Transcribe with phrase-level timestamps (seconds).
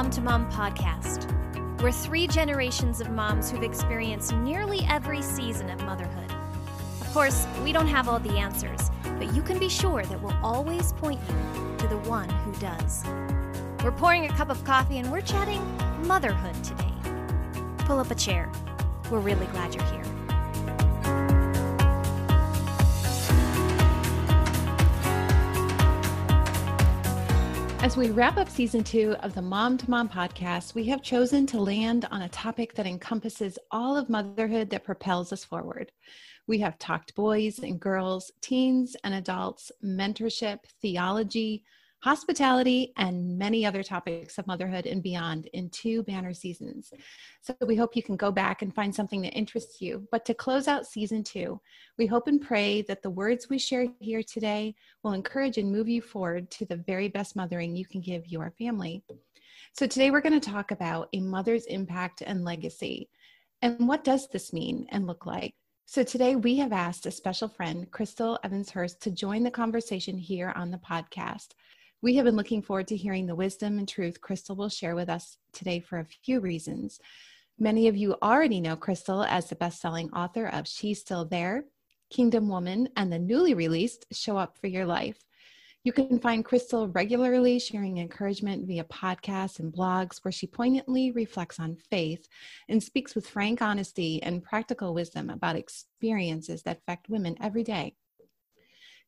[0.00, 1.30] Mom to Mom podcast.
[1.82, 6.32] We're three generations of moms who've experienced nearly every season of motherhood.
[7.02, 10.38] Of course, we don't have all the answers, but you can be sure that we'll
[10.42, 13.04] always point you to the one who does.
[13.84, 15.60] We're pouring a cup of coffee and we're chatting
[16.06, 16.94] motherhood today.
[17.84, 18.50] Pull up a chair.
[19.10, 20.19] We're really glad you're here.
[27.82, 31.46] As we wrap up season two of the Mom to Mom podcast, we have chosen
[31.46, 35.90] to land on a topic that encompasses all of motherhood that propels us forward.
[36.46, 41.64] We have talked boys and girls, teens and adults, mentorship, theology,
[42.02, 46.92] hospitality, and many other topics of motherhood and beyond in two banner seasons.
[47.42, 50.06] So we hope you can go back and find something that interests you.
[50.10, 51.60] But to close out season two,
[51.98, 55.88] we hope and pray that the words we share here today will encourage and move
[55.88, 59.02] you forward to the very best mothering you can give your family.
[59.74, 63.10] So today we're going to talk about a mother's impact and legacy.
[63.62, 65.54] And what does this mean and look like?
[65.84, 70.16] So today we have asked a special friend, Crystal Evans Hurst, to join the conversation
[70.16, 71.48] here on the podcast.
[72.02, 75.10] We have been looking forward to hearing the wisdom and truth Crystal will share with
[75.10, 76.98] us today for a few reasons.
[77.58, 81.64] Many of you already know Crystal as the best selling author of She's Still There,
[82.08, 85.26] Kingdom Woman, and the newly released Show Up for Your Life.
[85.84, 91.60] You can find Crystal regularly sharing encouragement via podcasts and blogs where she poignantly reflects
[91.60, 92.26] on faith
[92.70, 97.94] and speaks with frank honesty and practical wisdom about experiences that affect women every day.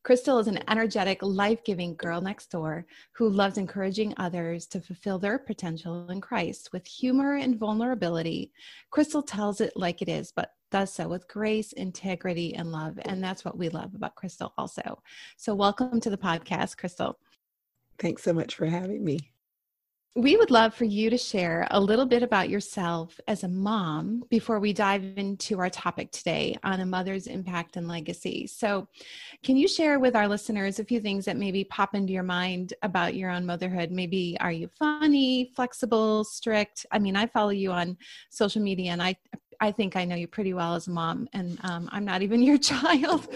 [0.04, 5.16] Crystal is an energetic, life giving girl next door who loves encouraging others to fulfill
[5.16, 8.50] their potential in Christ with humor and vulnerability.
[8.90, 12.98] Crystal tells it like it is, but does so with grace, integrity, and love.
[13.02, 15.00] And that's what we love about Crystal, also.
[15.36, 17.16] So, welcome to the podcast, Crystal.
[18.00, 19.31] Thanks so much for having me.
[20.14, 24.24] We would love for you to share a little bit about yourself as a mom
[24.28, 28.46] before we dive into our topic today on a mother's impact and legacy.
[28.46, 28.88] So,
[29.42, 32.74] can you share with our listeners a few things that maybe pop into your mind
[32.82, 33.90] about your own motherhood?
[33.90, 36.84] Maybe are you funny, flexible, strict?
[36.92, 37.96] I mean, I follow you on
[38.28, 39.16] social media and I
[39.60, 42.42] I think I know you pretty well as a mom, and um, I'm not even
[42.42, 43.28] your child.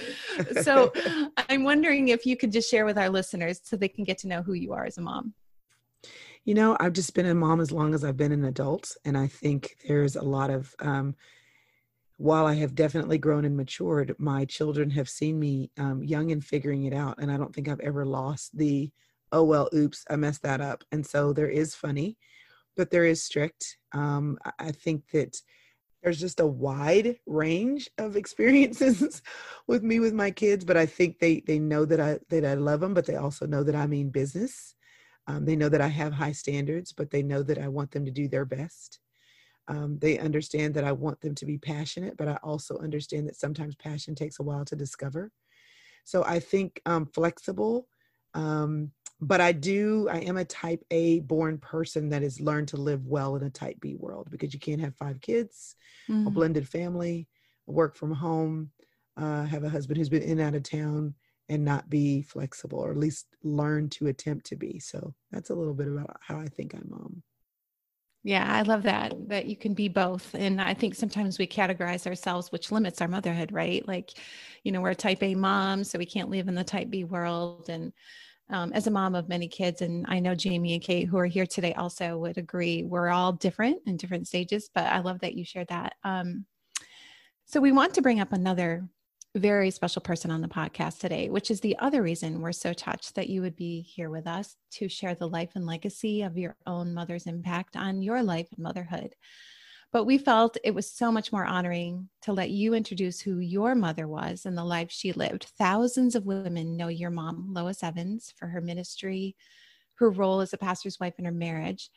[0.61, 0.93] so
[1.49, 4.29] I'm wondering if you could just share with our listeners so they can get to
[4.29, 5.35] know who you are as a mom.
[6.47, 8.97] You know, I've just been a mom as long as I've been an adult.
[9.05, 11.17] And I think there's a lot of, um,
[12.19, 16.43] while I have definitely grown and matured, my children have seen me um, young and
[16.43, 17.19] figuring it out.
[17.19, 18.93] And I don't think I've ever lost the,
[19.33, 20.85] oh, well, oops, I messed that up.
[20.93, 22.17] And so there is funny,
[22.77, 23.79] but there is strict.
[23.93, 25.37] Um, I think that
[26.01, 29.21] there's just a wide range of experiences
[29.67, 32.55] with me with my kids but i think they they know that i that i
[32.55, 34.77] love them but they also know that i mean business
[35.27, 38.05] um, they know that I have high standards, but they know that I want them
[38.05, 39.01] to do their best.
[39.69, 43.37] Um, they understand that I want them to be passionate, but I also understand that
[43.37, 45.33] sometimes passion takes a while to discover.
[46.05, 47.89] So I think um, flexible,
[48.35, 52.77] um, but I do, I am a type A born person that has learned to
[52.77, 55.75] live well in a type B world because you can't have five kids,
[56.09, 56.29] mm-hmm.
[56.29, 57.27] a blended family,
[57.67, 58.71] work from home,
[59.17, 61.15] uh, have a husband who's been in and out of town
[61.49, 64.79] and not be flexible or at least learn to attempt to be.
[64.79, 67.23] So that's a little bit about how i think i'm mom
[68.25, 72.07] yeah i love that that you can be both and i think sometimes we categorize
[72.07, 73.87] ourselves which limits our motherhood right?
[73.87, 74.11] Like
[74.65, 77.05] you know we're a type a mom so we can't live in the type b
[77.05, 77.93] world and
[78.49, 81.27] um, as a mom of many kids and i know jamie and kate who are
[81.27, 85.35] here today also would agree we're all different in different stages but i love that
[85.35, 85.95] you shared that.
[86.05, 86.47] Um,
[87.45, 88.89] so we want to bring up another
[89.39, 93.15] very special person on the podcast today, which is the other reason we're so touched
[93.15, 96.57] that you would be here with us to share the life and legacy of your
[96.67, 99.15] own mother's impact on your life and motherhood.
[99.93, 103.75] But we felt it was so much more honoring to let you introduce who your
[103.75, 105.45] mother was and the life she lived.
[105.59, 109.37] Thousands of women know your mom, Lois Evans, for her ministry,
[109.95, 111.91] her role as a pastor's wife in her marriage.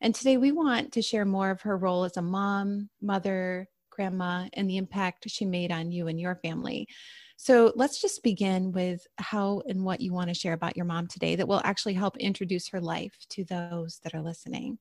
[0.00, 3.68] And today we want to share more of her role as a mom, mother,
[3.98, 6.86] grandma and the impact she made on you and your family.
[7.36, 11.08] So let's just begin with how and what you want to share about your mom
[11.08, 14.78] today that will actually help introduce her life to those that are listening.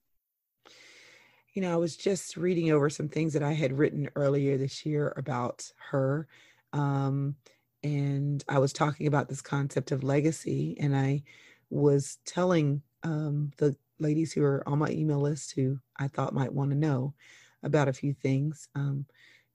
[1.54, 4.86] You know, I was just reading over some things that I had written earlier this
[4.86, 6.28] year about her.
[6.74, 7.36] Um,
[7.84, 11.24] and I was talking about this concept of legacy, and I
[11.72, 16.54] was telling um, the ladies who are on my email list who I thought might
[16.54, 17.16] want to know
[17.64, 18.68] about a few things.
[18.76, 19.06] Um,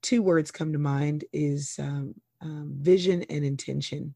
[0.01, 4.13] two words come to mind is um, um, vision and intention.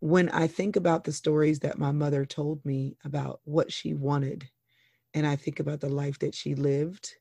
[0.00, 4.48] When I think about the stories that my mother told me about what she wanted
[5.14, 7.14] and I think about the life that she lived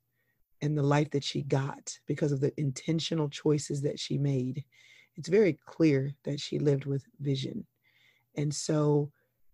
[0.62, 4.66] and the life that she got because of the intentional choices that she made,
[5.16, 7.66] it's very clear that she lived with vision.
[8.36, 9.12] And so,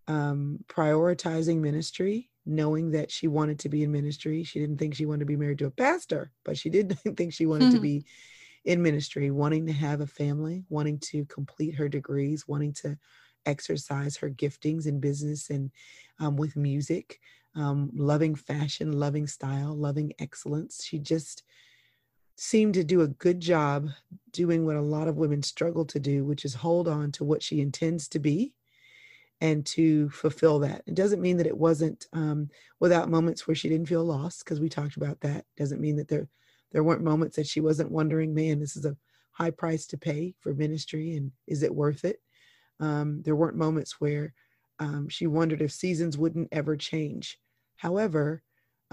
[0.08, 5.06] um, prioritizing ministry, knowing that she wanted to be in ministry, she didn't think she
[5.06, 8.04] wanted to be married to a pastor, but she didn't think she wanted to be
[8.64, 12.96] in ministry, wanting to have a family, wanting to complete her degrees, wanting to
[13.46, 15.70] exercise her giftings in business and
[16.20, 17.18] um, with music,
[17.56, 20.84] um, loving fashion, loving style, loving excellence.
[20.84, 21.42] She just
[22.36, 23.88] seemed to do a good job
[24.30, 27.42] doing what a lot of women struggle to do, which is hold on to what
[27.42, 28.52] she intends to be
[29.42, 30.82] and to fulfill that.
[30.86, 32.48] It doesn't mean that it wasn't um,
[32.78, 35.38] without moments where she didn't feel lost, because we talked about that.
[35.38, 36.28] It Doesn't mean that there
[36.70, 38.96] there weren't moments that she wasn't wondering, man, this is a
[39.32, 42.22] high price to pay for ministry, and is it worth it?
[42.78, 44.32] Um, there weren't moments where
[44.78, 47.38] um, she wondered if seasons wouldn't ever change.
[47.76, 48.44] However,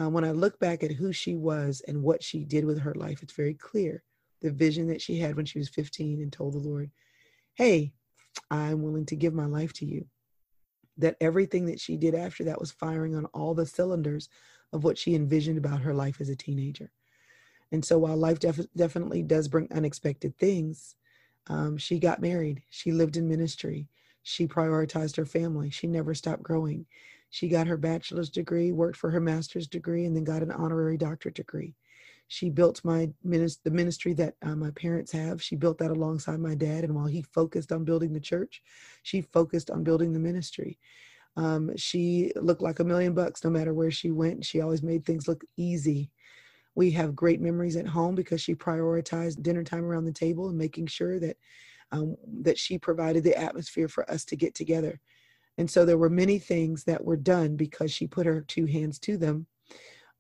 [0.02, 2.96] uh, when I look back at who she was and what she did with her
[2.96, 4.04] life, it's very clear
[4.42, 6.90] the vision that she had when she was 15 and told the Lord,
[7.54, 7.94] Hey,
[8.50, 10.08] I'm willing to give my life to you.
[11.00, 14.30] That everything that she did after that was firing on all the cylinders
[14.72, 16.92] of what she envisioned about her life as a teenager.
[17.72, 20.96] And so while life def- definitely does bring unexpected things,
[21.48, 23.88] um, she got married, she lived in ministry,
[24.22, 26.86] she prioritized her family, she never stopped growing.
[27.32, 30.98] She got her bachelor's degree, worked for her master's degree, and then got an honorary
[30.98, 31.76] doctorate degree.
[32.30, 35.42] She built my ministry, the ministry that uh, my parents have.
[35.42, 36.84] She built that alongside my dad.
[36.84, 38.62] And while he focused on building the church,
[39.02, 40.78] she focused on building the ministry.
[41.36, 44.46] Um, she looked like a million bucks no matter where she went.
[44.46, 46.12] She always made things look easy.
[46.76, 50.58] We have great memories at home because she prioritized dinner time around the table and
[50.58, 51.38] making sure that
[51.92, 55.00] um, that she provided the atmosphere for us to get together.
[55.58, 59.00] And so there were many things that were done because she put her two hands
[59.00, 59.48] to them.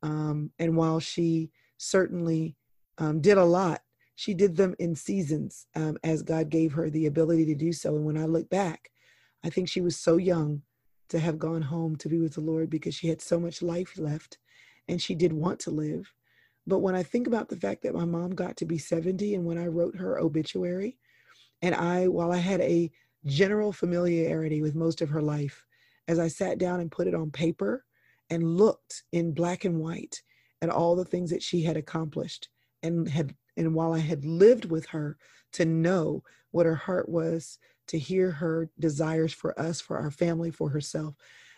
[0.02, 2.56] Um, and while she certainly
[2.98, 3.82] um, did a lot,
[4.16, 7.96] she did them in seasons um, as God gave her the ability to do so.
[7.96, 8.92] And when I look back,
[9.44, 10.62] I think she was so young
[11.08, 13.98] to have gone home to be with the Lord because she had so much life
[13.98, 14.38] left
[14.88, 16.14] and she did want to live.
[16.68, 19.46] But when I think about the fact that my mom got to be 70 and
[19.46, 20.98] when I wrote her obituary,
[21.62, 22.92] and I, while I had a
[23.26, 25.66] general familiarity with most of her life
[26.08, 27.86] as I sat down and put it on paper
[28.30, 30.22] and looked in black and white
[30.62, 32.50] at all the things that she had accomplished
[32.84, 35.18] and had and while I had lived with her
[35.54, 40.52] to know what her heart was to hear her desires for us for our family
[40.52, 41.16] for herself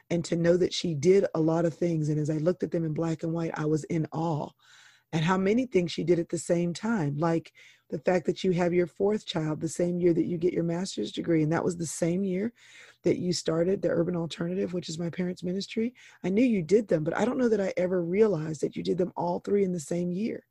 [0.10, 2.10] and to know that she did a lot of things.
[2.10, 4.50] And as I looked at them in black and white I was in awe
[5.14, 7.52] at how many things she did at the same time like
[7.90, 10.64] the fact that you have your fourth child the same year that you get your
[10.64, 12.54] master's degree and that was the same year
[13.04, 15.94] that you started the urban alternative which is my parents ministry.
[16.24, 18.84] I knew you did them but i don't know that i ever realized that you
[18.84, 20.46] did them all three in the same year.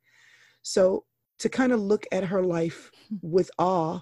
[0.61, 1.05] So
[1.39, 2.91] to kind of look at her life
[3.21, 4.01] with awe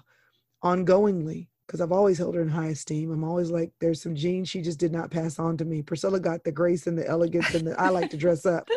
[0.62, 3.12] ongoingly because I've always held her in high esteem.
[3.12, 5.82] I'm always like, there's some genes she just did not pass on to me.
[5.82, 8.68] Priscilla got the grace and the elegance, and the, I like to dress up.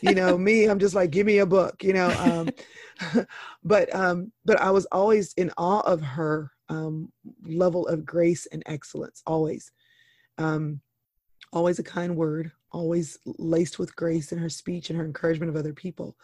[0.00, 1.84] You know, me, I'm just like, give me a book.
[1.84, 3.24] You know, um,
[3.64, 7.12] but um, but I was always in awe of her um,
[7.44, 9.22] level of grace and excellence.
[9.28, 9.70] Always,
[10.36, 10.80] um,
[11.52, 15.56] always a kind word, always laced with grace in her speech and her encouragement of
[15.56, 16.16] other people.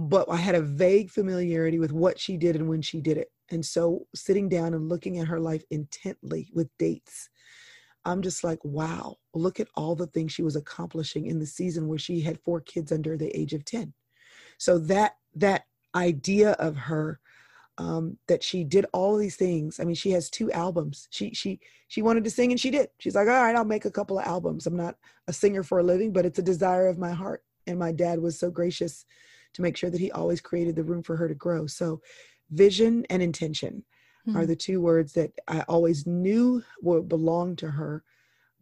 [0.00, 3.30] But I had a vague familiarity with what she did and when she did it
[3.50, 7.28] and so sitting down and looking at her life intently with dates,
[8.04, 11.86] I'm just like, wow, look at all the things she was accomplishing in the season
[11.86, 13.92] where she had four kids under the age of 10.
[14.56, 17.20] So that that idea of her
[17.78, 19.80] um, that she did all these things.
[19.80, 21.08] I mean, she has two albums.
[21.10, 22.88] She she she wanted to sing and she did.
[22.98, 24.66] She's like, all right, I'll make a couple of albums.
[24.66, 24.96] I'm not
[25.28, 27.44] a singer for a living, but it's a desire of my heart.
[27.66, 29.04] And my dad was so gracious
[29.54, 31.66] to make sure that he always created the room for her to grow.
[31.66, 32.00] So
[32.50, 33.84] vision and intention
[34.26, 34.38] mm-hmm.
[34.38, 38.04] are the two words that I always knew would belong to her.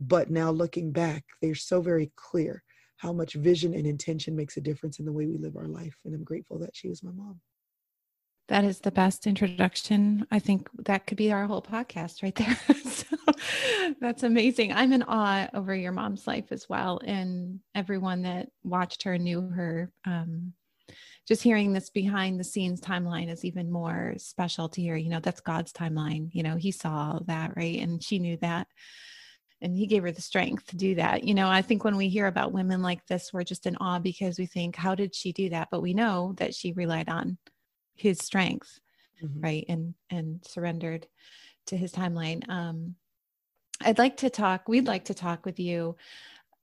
[0.00, 2.62] But now looking back, they're so very clear
[2.98, 5.96] how much vision and intention makes a difference in the way we live our life.
[6.04, 7.40] And I'm grateful that she was my mom.
[8.48, 10.26] That is the best introduction.
[10.30, 12.58] I think that could be our whole podcast right there.
[12.82, 13.06] so
[14.00, 14.72] that's amazing.
[14.72, 16.98] I'm in awe over your mom's life as well.
[17.04, 20.54] And everyone that watched her knew her um,
[21.28, 24.96] just hearing this behind the scenes timeline is even more special to hear.
[24.96, 26.30] You know, that's God's timeline.
[26.32, 27.78] You know, He saw that, right?
[27.78, 28.66] And she knew that.
[29.60, 31.24] And He gave her the strength to do that.
[31.24, 33.98] You know, I think when we hear about women like this, we're just in awe
[33.98, 35.68] because we think, how did she do that?
[35.70, 37.36] But we know that she relied on
[37.94, 38.80] His strength,
[39.22, 39.40] mm-hmm.
[39.40, 39.66] right?
[39.68, 41.06] And and surrendered
[41.66, 42.48] to His timeline.
[42.48, 42.94] Um,
[43.82, 45.96] I'd like to talk, we'd like to talk with you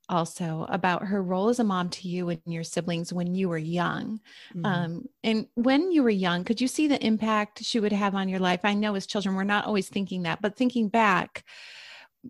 [0.10, 3.58] also about her role as a mom to you and your siblings when you were
[3.58, 4.20] young.
[4.54, 4.66] Mm-hmm.
[4.66, 8.30] Um, and when you were young, could you see the impact she would have on
[8.30, 8.62] your life?
[8.64, 11.44] I know as children, we're not always thinking that, but thinking back,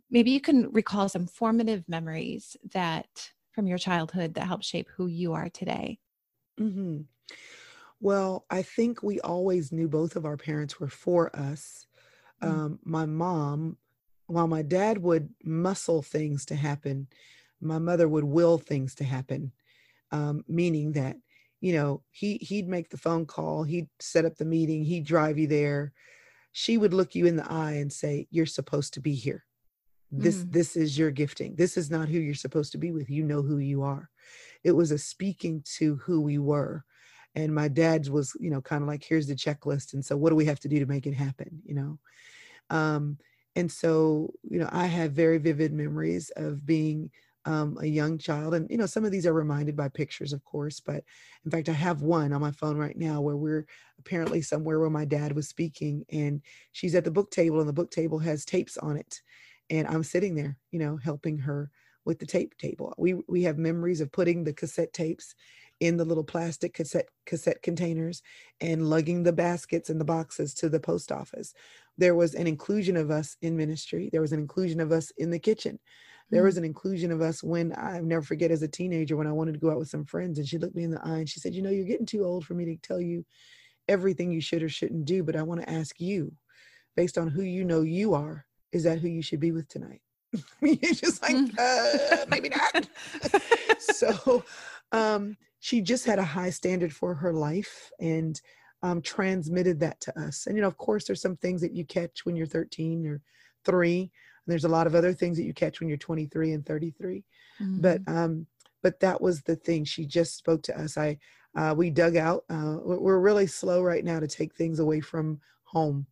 [0.09, 5.07] maybe you can recall some formative memories that from your childhood that helped shape who
[5.07, 5.99] you are today.
[6.59, 7.01] Mm-hmm.
[8.01, 11.87] Well, I think we always knew both of our parents were for us.
[12.43, 12.59] Mm-hmm.
[12.59, 13.77] Um, my mom,
[14.27, 17.07] while my dad would muscle things to happen,
[17.61, 19.51] my mother would will things to happen,
[20.11, 21.17] um, meaning that
[21.61, 25.37] you know he he'd make the phone call, he'd set up the meeting, he'd drive
[25.37, 25.93] you there.
[26.51, 29.45] She would look you in the eye and say, "You're supposed to be here.
[30.11, 30.51] This mm.
[30.51, 31.55] this is your gifting.
[31.55, 33.09] This is not who you're supposed to be with.
[33.09, 34.09] You know who you are."
[34.63, 36.85] It was a speaking to who we were
[37.35, 40.29] and my dad's was you know kind of like here's the checklist and so what
[40.29, 41.99] do we have to do to make it happen you know
[42.69, 43.17] um,
[43.55, 47.09] and so you know i have very vivid memories of being
[47.45, 50.43] um, a young child and you know some of these are reminded by pictures of
[50.43, 51.03] course but
[51.45, 53.65] in fact i have one on my phone right now where we're
[53.99, 57.73] apparently somewhere where my dad was speaking and she's at the book table and the
[57.73, 59.21] book table has tapes on it
[59.69, 61.69] and i'm sitting there you know helping her
[62.05, 65.35] with the tape table we we have memories of putting the cassette tapes
[65.79, 68.21] in the little plastic cassette cassette containers
[68.61, 71.53] and lugging the baskets and the boxes to the post office.
[71.97, 74.09] There was an inclusion of us in ministry.
[74.11, 75.79] There was an inclusion of us in the kitchen.
[76.31, 76.59] There was mm.
[76.59, 79.59] an inclusion of us when I never forget as a teenager when I wanted to
[79.59, 81.53] go out with some friends and she looked me in the eye and she said,
[81.53, 83.25] "You know, you're getting too old for me to tell you
[83.87, 86.33] everything you should or shouldn't do, but I want to ask you,
[86.95, 90.01] based on who you know you are, is that who you should be with tonight?"
[90.61, 91.57] You're just like, mm.
[91.57, 92.87] uh, maybe not.
[93.79, 94.43] so
[94.91, 98.39] um, she just had a high standard for her life and
[98.83, 100.47] um, transmitted that to us.
[100.47, 103.21] And, you know, of course, there's some things that you catch when you're 13 or
[103.63, 104.11] three.
[104.45, 107.23] And there's a lot of other things that you catch when you're 23 and 33.
[107.61, 107.81] Mm-hmm.
[107.81, 108.47] But, um,
[108.83, 109.85] but that was the thing.
[109.85, 110.97] She just spoke to us.
[110.97, 111.17] I,
[111.55, 112.43] uh, we dug out.
[112.49, 116.05] Uh, we're really slow right now to take things away from home.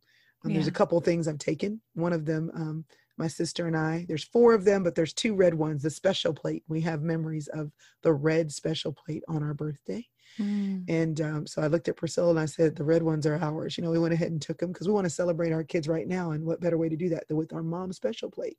[0.44, 0.54] Um, yeah.
[0.54, 1.80] There's a couple things I've taken.
[1.94, 2.84] One of them, um,
[3.16, 4.04] my sister and I.
[4.08, 6.64] There's four of them, but there's two red ones, the special plate.
[6.68, 7.70] We have memories of
[8.02, 10.06] the red special plate on our birthday.
[10.38, 10.84] Mm.
[10.88, 13.76] And um, so I looked at Priscilla and I said, the red ones are ours.
[13.76, 15.88] You know, we went ahead and took them because we want to celebrate our kids
[15.88, 16.32] right now.
[16.32, 18.58] And what better way to do that than with our mom's special plate?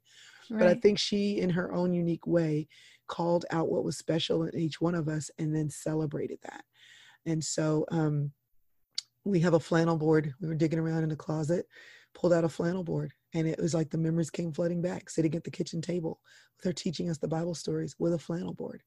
[0.50, 0.60] Right.
[0.60, 2.68] But I think she, in her own unique way,
[3.08, 6.64] called out what was special in each one of us and then celebrated that.
[7.26, 8.32] And so um,
[9.24, 10.34] we have a flannel board.
[10.42, 11.68] We were digging around in the closet,
[12.14, 15.36] pulled out a flannel board and it was like the memories came flooding back, sitting
[15.36, 16.22] at the kitchen table
[16.56, 18.82] with her teaching us the Bible stories with a flannel board.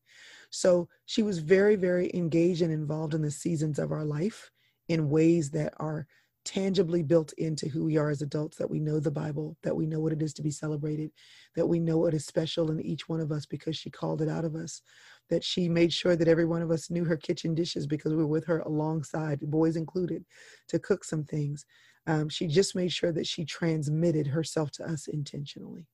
[0.48, 4.50] So she was very, very engaged and involved in the seasons of our life
[4.88, 6.06] in ways that are
[6.46, 9.84] tangibly built into who we are as adults that we know the Bible, that we
[9.84, 11.10] know what it is to be celebrated,
[11.54, 14.30] that we know what is special in each one of us because she called it
[14.30, 14.80] out of us,
[15.28, 18.16] that she made sure that every one of us knew her kitchen dishes because we
[18.16, 20.24] were with her alongside, boys included,
[20.68, 21.66] to cook some things
[22.08, 25.86] um, she just made sure that she transmitted herself to us intentionally.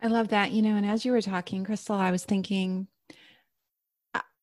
[0.00, 0.52] I love that.
[0.52, 2.86] You know, and as you were talking, Crystal, I was thinking,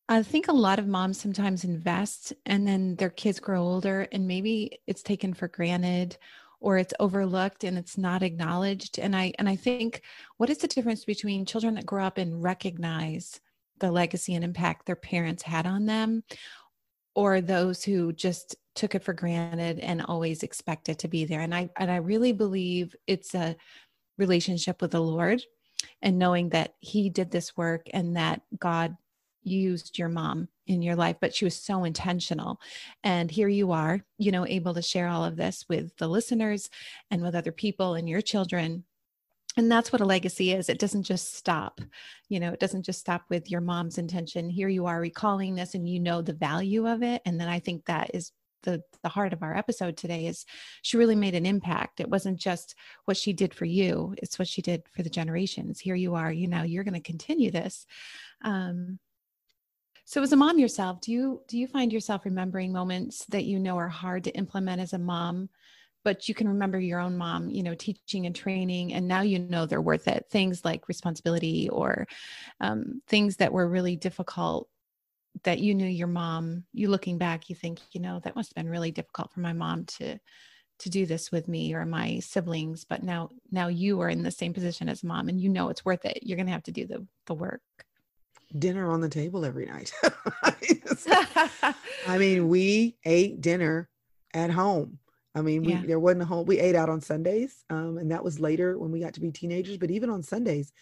[0.09, 4.27] I think a lot of moms sometimes invest and then their kids grow older and
[4.27, 6.17] maybe it's taken for granted
[6.59, 10.01] or it's overlooked and it's not acknowledged and i and i think
[10.37, 13.39] what is the difference between children that grow up and recognize
[13.79, 16.23] the legacy and impact their parents had on them
[17.17, 21.41] or those who just took it for granted and always expect it to be there.
[21.41, 23.57] And i and i really believe it's a
[24.19, 25.41] relationship with the lord
[26.01, 28.95] and knowing that he did this work and that god
[29.43, 32.59] used your mom in your life but she was so intentional.
[33.03, 36.69] And here you are you know able to share all of this with the listeners
[37.09, 38.83] and with other people and your children
[39.57, 40.69] and that's what a legacy is.
[40.69, 41.81] It doesn't just stop
[42.29, 44.49] you know it doesn't just stop with your mom's intention.
[44.49, 47.21] Here you are recalling this and you know the value of it.
[47.25, 48.31] And then i think that is
[48.63, 50.45] the the heart of our episode today is
[50.81, 51.99] she really made an impact.
[51.99, 55.79] It wasn't just what she did for you it's what she did for the generations.
[55.79, 57.85] Here you are you know you're going to continue this.
[58.43, 58.99] Um
[60.05, 63.59] so as a mom yourself do you do you find yourself remembering moments that you
[63.59, 65.49] know are hard to implement as a mom
[66.07, 69.39] but you can remember your own mom, you know, teaching and training, and now you
[69.39, 70.25] know they're worth it.
[70.29, 72.07] Things like responsibility or
[72.61, 74.69] um, things that were really difficult
[75.43, 76.63] that you knew your mom.
[76.71, 79.51] You looking back, you think, you know, that must have been really difficult for my
[79.51, 80.17] mom to
[80.79, 84.29] to do this with me or my siblings but now now you are in the
[84.29, 86.71] same position as mom and you know it's worth it you're going to have to
[86.71, 87.61] do the the work
[88.59, 89.91] dinner on the table every night
[92.07, 93.89] i mean we ate dinner
[94.35, 94.99] at home
[95.37, 95.83] I mean, we, yeah.
[95.85, 98.91] there wasn't a whole, We ate out on Sundays, um, and that was later when
[98.91, 99.77] we got to be teenagers.
[99.77, 100.73] But even on Sundays,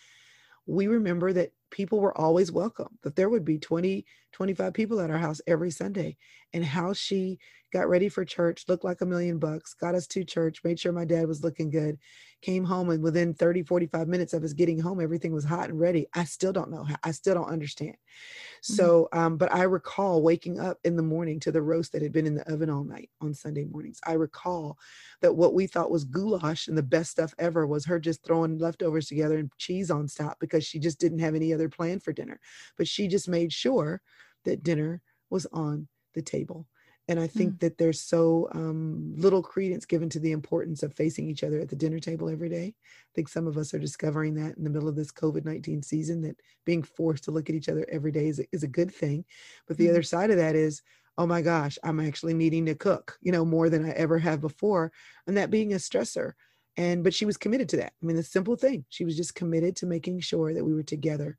[0.65, 5.09] we remember that people were always welcome, that there would be 20, 25 people at
[5.09, 6.17] our house every Sunday.
[6.53, 7.39] And how she
[7.73, 10.93] got ready for church, looked like a million bucks, got us to church, made sure
[10.93, 11.97] my dad was looking good,
[12.41, 15.79] came home, and within 30, 45 minutes of us getting home, everything was hot and
[15.79, 16.07] ready.
[16.13, 17.97] I still don't know I still don't understand.
[18.63, 18.73] Mm-hmm.
[18.73, 22.13] So, um, but I recall waking up in the morning to the roast that had
[22.13, 23.99] been in the oven all night on Sunday mornings.
[24.05, 24.77] I recall
[25.21, 28.57] that what we thought was goulash and the best stuff ever was her just throwing
[28.57, 32.13] leftovers together and cheese on top because she just didn't have any other plan for
[32.13, 32.39] dinner.
[32.77, 34.01] But she just made sure
[34.43, 36.67] that dinner was on the table.
[37.07, 37.59] And I think mm.
[37.59, 41.69] that there's so um, little credence given to the importance of facing each other at
[41.69, 42.73] the dinner table every day.
[42.75, 45.83] I think some of us are discovering that in the middle of this COVID 19
[45.83, 48.93] season, that being forced to look at each other every day is, is a good
[48.93, 49.23] thing.
[49.67, 49.89] But the mm.
[49.91, 50.81] other side of that is,
[51.17, 54.41] oh my gosh, I'm actually needing to cook, you know, more than I ever have
[54.41, 54.91] before.
[55.27, 56.33] And that being a stressor.
[56.77, 57.93] And, but she was committed to that.
[58.01, 60.83] I mean, the simple thing, she was just committed to making sure that we were
[60.83, 61.37] together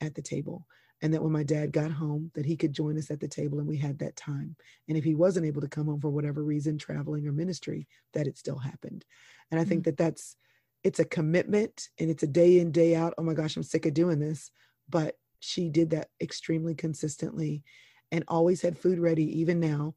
[0.00, 0.66] at the table
[1.02, 3.58] and that when my dad got home that he could join us at the table
[3.58, 4.56] and we had that time
[4.88, 8.26] and if he wasn't able to come home for whatever reason traveling or ministry that
[8.26, 9.04] it still happened
[9.50, 9.90] and i think mm-hmm.
[9.90, 10.36] that that's
[10.84, 13.86] it's a commitment and it's a day in day out oh my gosh i'm sick
[13.86, 14.50] of doing this
[14.88, 17.62] but she did that extremely consistently
[18.10, 19.94] and always had food ready even now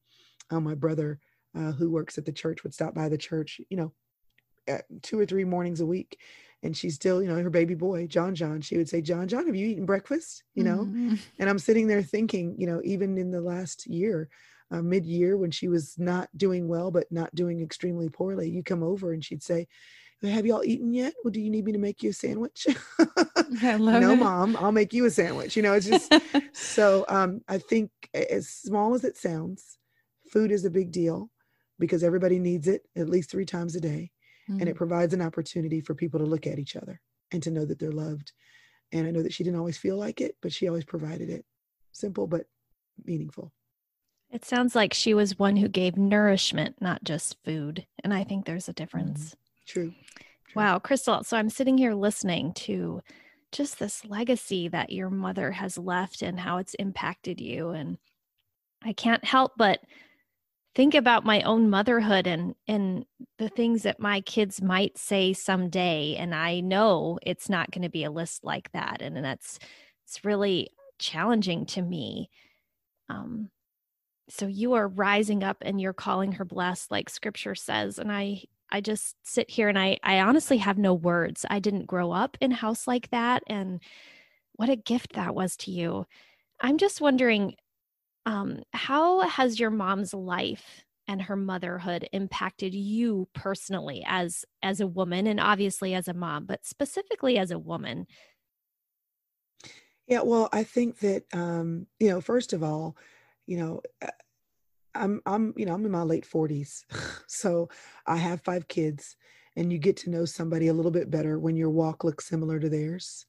[0.52, 1.20] um, my brother
[1.56, 3.92] uh, who works at the church would stop by the church you know
[5.02, 6.18] two or three mornings a week
[6.64, 9.48] and she's still, you know, her baby boy, John John, she would say, John John,
[9.48, 10.44] have you eaten breakfast?
[10.54, 11.16] You know, mm-hmm.
[11.40, 14.30] and I'm sitting there thinking, you know, even in the last year,
[14.70, 18.64] uh, mid year when she was not doing well, but not doing extremely poorly, you
[18.64, 19.68] come over and she'd say,
[20.24, 21.14] have y'all eaten yet?
[21.24, 22.68] Well, do you need me to make you a sandwich?
[23.64, 24.16] no, it.
[24.18, 25.58] mom, I'll make you a sandwich.
[25.58, 26.14] You know, it's just
[26.54, 29.80] so um, I think as small as it sounds,
[30.32, 31.32] food is a big deal
[31.80, 34.12] because everybody needs it at least three times a day
[34.50, 34.60] mm-hmm.
[34.60, 34.78] and it mm.
[34.78, 37.00] provides an opportunity for people to look at each other
[37.32, 38.32] and to know that they're loved.
[38.92, 41.46] And I know that she didn't always feel like it, but she always provided it.
[41.92, 42.46] Simple but
[43.06, 43.52] meaningful.
[44.32, 47.86] It sounds like she was one who gave nourishment, not just food.
[48.04, 49.30] And I think there's a difference.
[49.30, 49.36] Mm-hmm.
[49.68, 49.94] True.
[50.48, 50.62] True.
[50.62, 51.24] Wow, Crystal.
[51.24, 53.02] So I'm sitting here listening to
[53.52, 57.70] just this legacy that your mother has left and how it's impacted you.
[57.70, 57.98] And
[58.82, 59.82] I can't help but
[60.74, 63.06] think about my own motherhood and and
[63.38, 67.90] the things that my kids might say someday and i know it's not going to
[67.90, 69.60] be a list like that and, and that's
[70.12, 72.30] it's really challenging to me.
[73.10, 73.50] Um
[74.30, 78.42] so you are rising up and you're calling her blessed like scripture says and i
[78.70, 81.46] i just sit here and i i honestly have no words.
[81.50, 83.82] I didn't grow up in house like that and
[84.54, 86.06] what a gift that was to you.
[86.60, 87.56] I'm just wondering
[88.26, 94.88] um, how has your mom's life and her motherhood impacted you personally as as a
[94.88, 98.06] woman and obviously as a mom but specifically as a woman?
[100.08, 102.96] Yeah well i think that um you know first of all
[103.48, 104.08] you know uh,
[104.94, 106.84] i'm i'm you know i'm in my late 40s
[107.28, 107.70] so
[108.06, 109.16] i have five kids
[109.56, 112.60] and you get to know somebody a little bit better when your walk looks similar
[112.60, 113.26] to theirs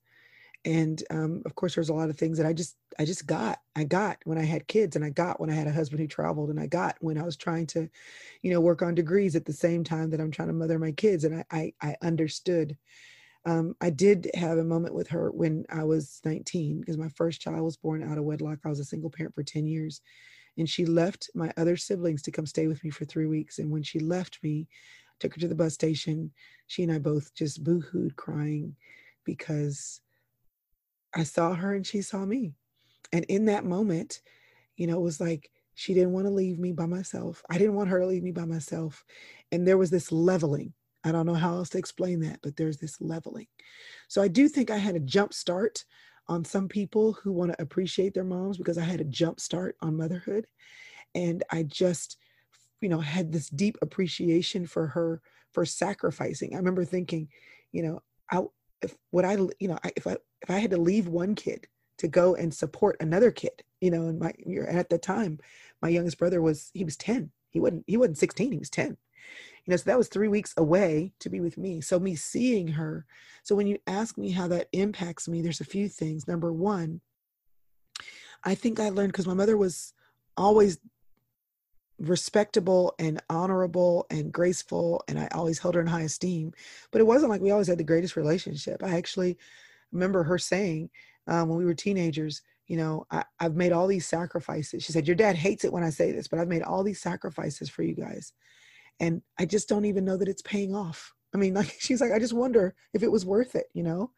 [0.65, 3.59] and um, of course there's a lot of things that i just i just got
[3.75, 6.07] i got when i had kids and i got when i had a husband who
[6.07, 7.89] traveled and i got when i was trying to
[8.43, 10.93] you know work on degrees at the same time that i'm trying to mother my
[10.93, 12.77] kids and i i, I understood.
[13.45, 17.41] Um, i did have a moment with her when i was 19 because my first
[17.41, 18.61] child was born out of wedlock.
[18.65, 20.01] I was a single parent for 10 years
[20.59, 23.69] and she left my other siblings to come stay with me for three weeks and
[23.69, 24.69] when she left me
[25.19, 26.31] took her to the bus station
[26.69, 28.77] she and i both just boohooed crying
[29.25, 30.01] because
[31.15, 32.55] I saw her and she saw me.
[33.13, 34.21] And in that moment,
[34.77, 37.43] you know, it was like she didn't want to leave me by myself.
[37.51, 39.05] I didn't want her to leave me by myself.
[39.51, 40.73] And there was this leveling.
[41.05, 43.49] I don't know how else to explain that, but there's this leveling.
[44.09, 45.85] So I do think I had a jump start
[46.29, 49.77] on some people who want to appreciate their moms because I had a jump start
[49.81, 50.47] on motherhood.
[51.15, 52.17] And I just,
[52.81, 55.21] you know, had this deep appreciation for her
[55.53, 56.55] for sacrificing.
[56.55, 57.29] I remember thinking,
[57.73, 58.43] you know, I
[58.83, 61.67] if what I, you know, I, if I if I had to leave one kid
[61.99, 64.33] to go and support another kid, you know, and my
[64.69, 65.39] at the time,
[65.81, 67.31] my youngest brother was he was 10.
[67.51, 68.97] He wasn't he wasn't 16, he was 10.
[69.65, 71.81] You know, so that was three weeks away to be with me.
[71.81, 73.07] So me seeing her.
[73.45, 76.27] So when you ask me how that impacts me, there's a few things.
[76.27, 77.01] Number one,
[78.43, 79.95] I think I learned because my mother was
[80.37, 80.79] always
[81.99, 86.53] respectable and honorable and graceful and i always held her in high esteem
[86.91, 89.39] but it wasn't like we always had the greatest relationship i actually
[89.93, 90.91] remember her saying
[91.29, 95.07] um, when we were teenagers you know I, i've made all these sacrifices she said
[95.07, 97.83] your dad hates it when i say this but i've made all these sacrifices for
[97.83, 98.33] you guys
[99.01, 102.13] and i just don't even know that it's paying off i mean like she's like
[102.13, 104.11] i just wonder if it was worth it you know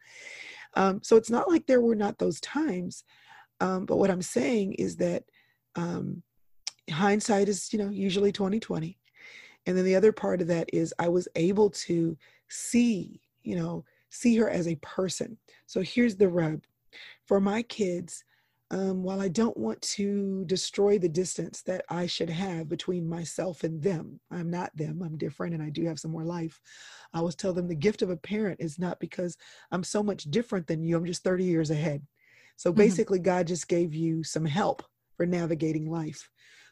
[0.75, 3.03] Um, so it's not like there were not those times.
[3.61, 5.23] Um, but what I'm saying is that
[5.75, 6.21] um,
[6.91, 8.97] hindsight is, you know, usually 2020.
[9.65, 12.17] And then the other part of that is I was able to
[12.49, 15.37] see, you know, see her as a person.
[15.65, 16.63] So here's the rub.
[17.25, 18.23] For my kids,
[18.71, 23.63] um, while I don't want to destroy the distance that I should have between myself
[23.63, 26.59] and them, I'm not them, I'm different, and I do have some more life.
[27.13, 29.37] I always tell them the gift of a parent is not because
[29.71, 32.01] I'm so much different than you, I'm just 30 years ahead.
[32.57, 32.79] So mm-hmm.
[32.79, 33.25] basically, mm-hmm.
[33.25, 34.83] God just gave you some help
[35.15, 36.29] for navigating life.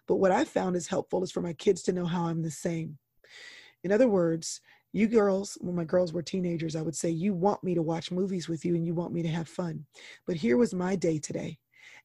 [0.08, 2.52] But what I found is helpful is for my kids to know how I'm the
[2.52, 2.98] same.
[3.84, 4.62] In other words,
[4.94, 8.12] you girls, when my girls were teenagers, I would say, You want me to watch
[8.12, 9.86] movies with you and you want me to have fun.
[10.26, 11.58] But here was my day today.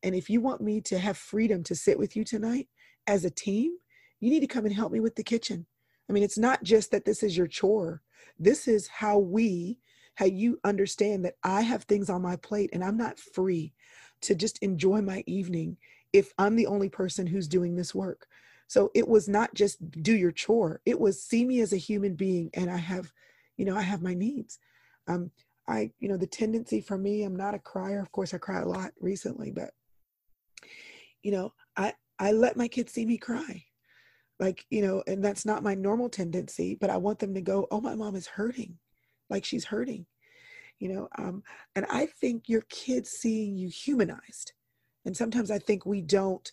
[0.03, 2.67] And if you want me to have freedom to sit with you tonight
[3.07, 3.73] as a team,
[4.21, 5.67] you need to come and help me with the kitchen.
[6.09, 8.03] I mean, it's not just that this is your chore.
[8.39, 9.79] This is how we,
[10.15, 13.75] how you understand that I have things on my plate and I'm not free
[14.23, 15.77] to just enjoy my evening
[16.13, 18.27] if I'm the only person who's doing this work.
[18.69, 20.81] So it was not just do your chore.
[20.87, 23.13] It was see me as a human being and I have,
[23.57, 24.59] you know, I have my needs.
[25.09, 25.31] Um,
[25.67, 28.01] I, you know, the tendency for me, I'm not a crier.
[28.01, 29.71] Of course, I cry a lot recently, but
[31.23, 33.65] you know, I I let my kids see me cry.
[34.39, 37.67] Like, you know, and that's not my normal tendency, but I want them to go,
[37.71, 38.79] "Oh, my mom is hurting."
[39.31, 40.07] Like she's hurting.
[40.79, 41.43] You know, um
[41.75, 44.53] and I think your kids seeing you humanized.
[45.05, 46.51] And sometimes I think we don't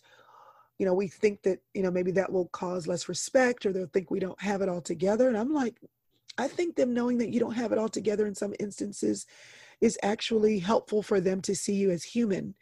[0.78, 3.86] you know, we think that, you know, maybe that will cause less respect or they'll
[3.86, 5.28] think we don't have it all together.
[5.28, 5.76] And I'm like,
[6.38, 9.26] I think them knowing that you don't have it all together in some instances
[9.80, 12.54] is actually helpful for them to see you as human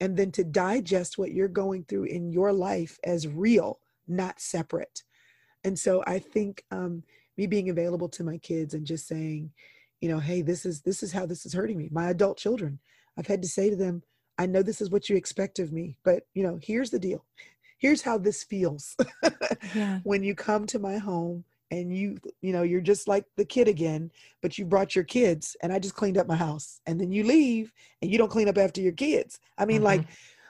[0.00, 3.78] and then to digest what you're going through in your life as real,
[4.08, 5.04] not separate.
[5.62, 7.02] And so I think um,
[7.36, 9.52] me being available to my kids and just saying,
[10.00, 11.88] you know, hey, this is this is how this is hurting me.
[11.92, 12.78] My adult children,
[13.18, 14.02] I've had to say to them,
[14.38, 17.24] I know this is what you expect of me, but you know, here's the deal.
[17.80, 18.96] Here's how this feels
[19.74, 20.00] yeah.
[20.04, 23.68] when you come to my home and you you know you're just like the kid
[23.68, 24.10] again
[24.42, 27.24] but you brought your kids and i just cleaned up my house and then you
[27.24, 29.86] leave and you don't clean up after your kids i mean mm-hmm.
[29.86, 30.06] like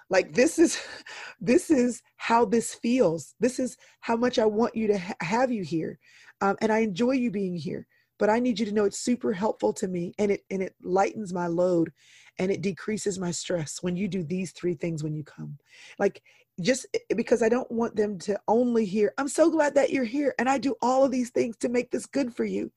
[0.08, 0.80] like this is
[1.40, 5.52] this is how this feels this is how much i want you to ha- have
[5.52, 5.98] you here
[6.40, 7.86] um, and i enjoy you being here
[8.18, 10.74] but i need you to know it's super helpful to me and it and it
[10.82, 11.92] lightens my load
[12.38, 15.58] and it decreases my stress when you do these three things when you come
[15.98, 16.22] like
[16.60, 20.04] just eh, because I don't want them to only hear, I'm so glad that you're
[20.04, 20.34] here.
[20.38, 22.72] And I do all of these things to make this good for you.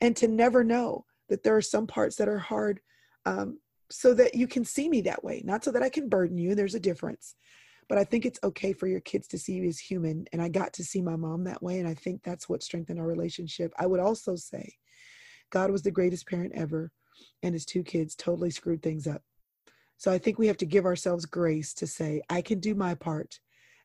[0.00, 2.80] And to never know that there are some parts that are hard
[3.26, 3.58] um,
[3.90, 6.54] so that you can see me that way, not so that I can burden you.
[6.54, 7.36] There's a difference.
[7.88, 10.26] But I think it's okay for your kids to see you as human.
[10.32, 11.78] And I got to see my mom that way.
[11.78, 13.72] And I think that's what strengthened our relationship.
[13.78, 14.74] I would also say
[15.50, 16.90] God was the greatest parent ever,
[17.42, 19.22] and his two kids totally screwed things up.
[19.96, 22.94] So I think we have to give ourselves grace to say, I can do my
[22.94, 23.38] part.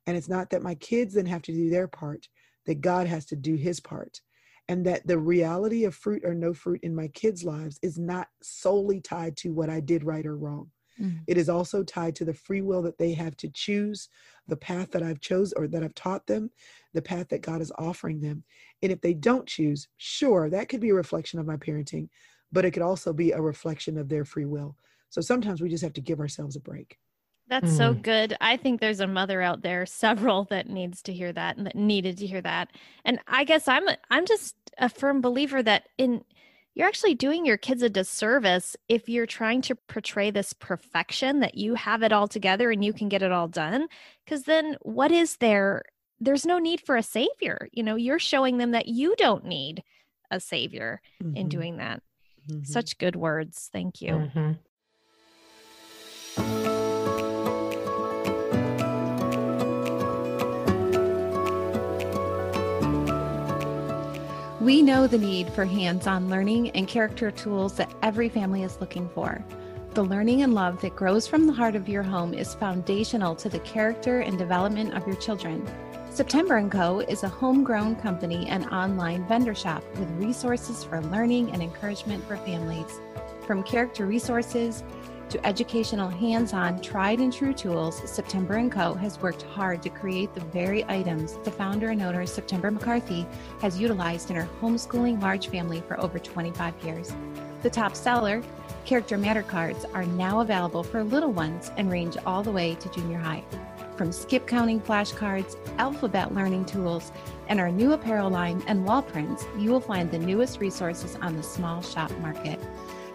[0.06, 2.28] And it's not that my kids then have to do their part,
[2.66, 4.22] that God has to do his part.
[4.68, 8.28] And that the reality of fruit or no fruit in my kids' lives is not
[8.44, 10.70] solely tied to what I did right or wrong.
[11.00, 11.20] Mm-hmm.
[11.28, 14.10] It is also tied to the free will that they have to choose
[14.48, 16.52] the path that I've chose or that I've taught them,
[16.94, 18.44] the path that God is offering them.
[18.82, 22.10] And if they don't choose, sure, that could be a reflection of my parenting,
[22.52, 24.76] but it could also be a reflection of their free will.
[25.10, 26.98] So sometimes we just have to give ourselves a break.
[27.48, 27.78] That's mm.
[27.78, 28.36] so good.
[28.40, 31.76] I think there's a mother out there, several that needs to hear that and that
[31.76, 32.70] needed to hear that.
[33.04, 36.24] And I guess I'm I'm just a firm believer that in
[36.76, 41.56] you're actually doing your kids a disservice if you're trying to portray this perfection that
[41.56, 43.88] you have it all together and you can get it all done
[44.24, 45.84] because then what is there
[46.22, 49.84] there's no need for a savior you know you're showing them that you don't need
[50.32, 51.36] a savior mm-hmm.
[51.36, 52.02] in doing that
[52.50, 52.64] mm-hmm.
[52.64, 54.52] such good words thank you mm-hmm.
[64.60, 68.80] We know the need for hands on learning and character tools that every family is
[68.80, 69.44] looking for.
[69.96, 73.50] The learning and love that grows from the heart of your home is foundational to
[73.50, 75.68] the character and development of your children.
[76.12, 77.00] September & Co.
[77.00, 82.38] is a homegrown company and online vendor shop with resources for learning and encouragement for
[82.38, 83.00] families.
[83.48, 84.84] From character resources
[85.30, 88.96] to educational hands-on tried and true tools, September & Co.
[88.96, 93.28] has worked hard to create the very items the founder and owner September McCarthy
[93.62, 97.14] has utilized in her homeschooling large family for over 25 years.
[97.62, 98.42] The top seller,
[98.86, 102.90] Character Matter cards, are now available for little ones and range all the way to
[102.90, 103.44] junior high.
[103.98, 107.12] From skip counting flashcards, alphabet learning tools,
[107.50, 111.36] and our new apparel line and wall prints, you will find the newest resources on
[111.36, 112.60] the small shop market.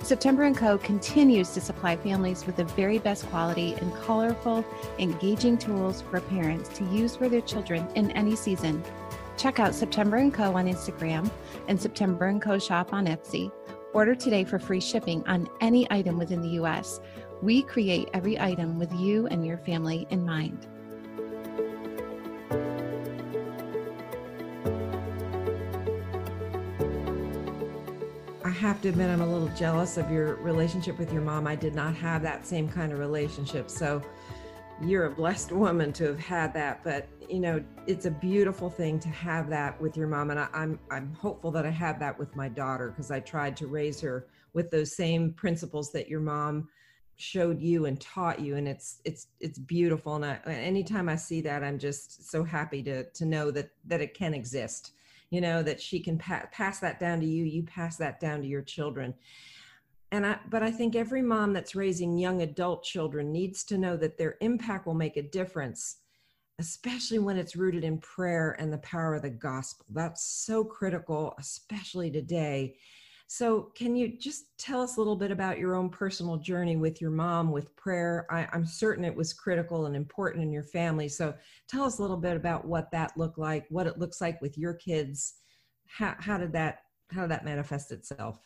[0.05, 0.77] September & Co.
[0.77, 4.63] continues to supply families with the very best quality and colorful,
[4.99, 8.83] engaging tools for parents to use for their children in any season.
[9.39, 10.55] Check out September & Co.
[10.55, 11.31] on Instagram
[11.69, 12.59] and September & Co.
[12.59, 13.51] shop on Etsy.
[13.95, 17.01] Order today for free shipping on any item within the U.S.
[17.41, 20.67] We create every item with you and your family in mind.
[28.65, 31.47] Have to admit, I'm a little jealous of your relationship with your mom.
[31.47, 33.69] I did not have that same kind of relationship.
[33.69, 34.01] So
[34.81, 36.83] you're a blessed woman to have had that.
[36.83, 40.31] But, you know, it's a beautiful thing to have that with your mom.
[40.31, 43.55] And I, I'm, I'm hopeful that I have that with my daughter because I tried
[43.59, 46.67] to raise her with those same principles that your mom
[47.17, 51.41] showed you and taught you and it's it's it's beautiful and I, anytime i see
[51.43, 54.95] that i'm just so happy to to know that that it can exist
[55.31, 58.41] you know that she can pa- pass that down to you you pass that down
[58.41, 59.15] to your children.
[60.13, 63.97] And i but i think every mom that's raising young adult children needs to know
[63.97, 65.97] that their impact will make a difference
[66.61, 69.85] especially when it's rooted in prayer and the power of the gospel.
[69.91, 72.77] That's so critical especially today
[73.27, 77.01] so, can you just tell us a little bit about your own personal journey with
[77.01, 78.27] your mom with prayer?
[78.31, 81.09] I, am certain it was critical and important in your family.
[81.09, 81.35] So,
[81.69, 84.59] tell us a little bit about what that looked like, what it looks like with
[84.59, 85.35] your kids.
[85.87, 88.39] How, how did that how did that manifest itself?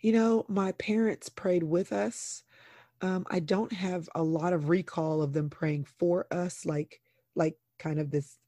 [0.00, 2.42] You know, my parents prayed with us.
[3.00, 7.00] Um, I don't have a lot of recall of them praying for us, like
[7.36, 8.38] like kind of this,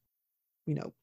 [0.65, 0.93] you know,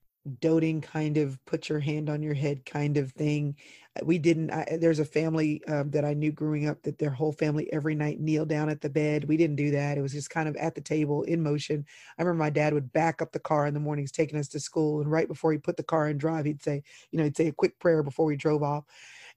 [0.41, 3.57] doting kind of put your hand on your head kind of thing.
[3.95, 7.11] Uh, we didn't I, there's a family um, that i knew growing up that their
[7.11, 9.25] whole family every night kneel down at the bed.
[9.25, 9.99] We didn't do that.
[9.99, 11.85] It was just kind of at the table in motion.
[12.19, 14.61] I remember my dad would back up the car in the mornings taking us to
[14.61, 17.37] school and right before he put the car in drive he'd say you know he'd
[17.37, 18.85] say a quick prayer before we drove off.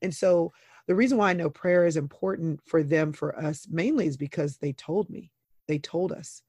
[0.01, 0.53] And so
[0.87, 4.57] the reason why i know prayer is important for them for us mainly is because
[4.57, 5.31] they told me.
[5.67, 6.43] They told us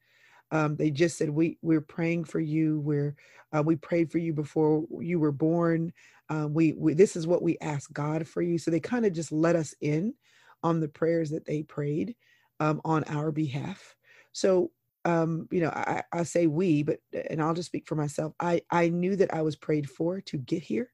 [0.50, 3.14] um, they just said we we're praying for you we're
[3.52, 5.92] uh, we prayed for you before you were born
[6.28, 8.58] um, we, we this is what we ask god for you.
[8.58, 10.14] So they kind of just let us in
[10.62, 12.16] on the prayers that they prayed
[12.61, 13.94] um, on our behalf.
[14.32, 14.70] So
[15.04, 16.98] um, you know I, I say we but
[17.30, 18.34] and i'll just speak for myself.
[18.40, 20.92] I i knew that i was prayed for to get here.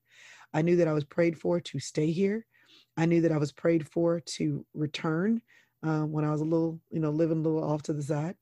[0.52, 2.46] I knew that i was prayed for to stay here.
[2.96, 5.42] I knew that i was prayed for to return
[5.82, 8.36] um, when i was a little you know living a little off to the side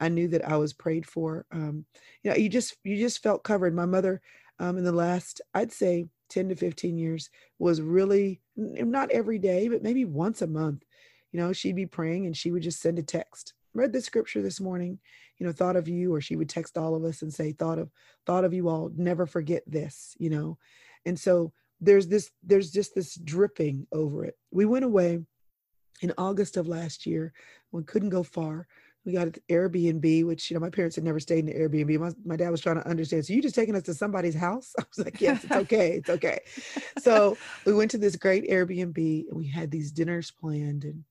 [0.00, 1.46] I knew that I was prayed for.
[1.50, 1.84] Um,
[2.22, 3.74] you know, you just you just felt covered.
[3.74, 4.20] My mother,
[4.58, 9.68] um, in the last, I'd say, ten to fifteen years, was really not every day,
[9.68, 10.84] but maybe once a month.
[11.32, 13.54] You know, she'd be praying and she would just send a text.
[13.74, 14.98] Read the scripture this morning.
[15.38, 17.78] You know, thought of you, or she would text all of us and say, "Thought
[17.78, 17.90] of
[18.26, 18.90] thought of you all.
[18.96, 20.58] Never forget this." You know,
[21.04, 24.36] and so there's this there's just this dripping over it.
[24.50, 25.20] We went away
[26.00, 27.32] in August of last year.
[27.72, 28.66] We couldn't go far
[29.08, 31.98] we got an Airbnb, which you know my parents had never stayed in the Airbnb.
[31.98, 33.24] My, my dad was trying to understand.
[33.24, 34.74] So you just taking us to somebody's house?
[34.78, 36.40] I was like, yes, it's okay, it's okay.
[36.98, 40.84] so we went to this great Airbnb and we had these dinners planned.
[40.84, 41.04] And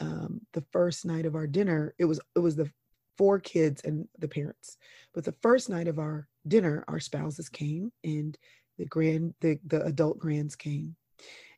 [0.00, 2.68] um, the first night of our dinner, it was it was the
[3.16, 4.76] four kids and the parents.
[5.14, 8.36] But the first night of our dinner, our spouses came and
[8.76, 10.96] the grand the the adult grands came,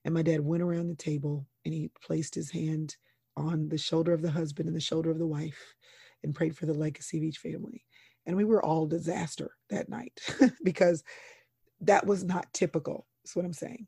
[0.05, 2.95] and my dad went around the table and he placed his hand
[3.41, 5.75] on the shoulder of the husband and the shoulder of the wife
[6.23, 7.85] and prayed for the legacy of each family.
[8.27, 10.21] And we were all disaster that night
[10.65, 11.03] because
[11.81, 13.07] that was not typical.
[13.23, 13.87] That's what I'm saying.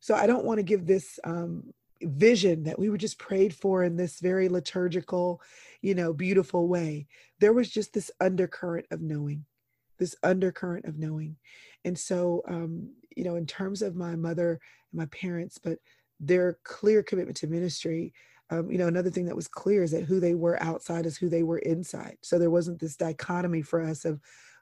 [0.00, 3.84] So I don't want to give this um, vision that we were just prayed for
[3.84, 5.42] in this very liturgical,
[5.82, 7.06] you know, beautiful way.
[7.40, 9.44] There was just this undercurrent of knowing,
[9.98, 11.36] this undercurrent of knowing.
[11.84, 14.60] And so, um, you know, in terms of my mother
[14.92, 15.78] and my parents, but
[16.18, 18.12] their clear commitment to ministry,
[18.50, 21.16] um, you know, another thing that was clear is that who they were outside is
[21.16, 22.16] who they were inside.
[22.22, 24.20] So there wasn't this dichotomy for us of,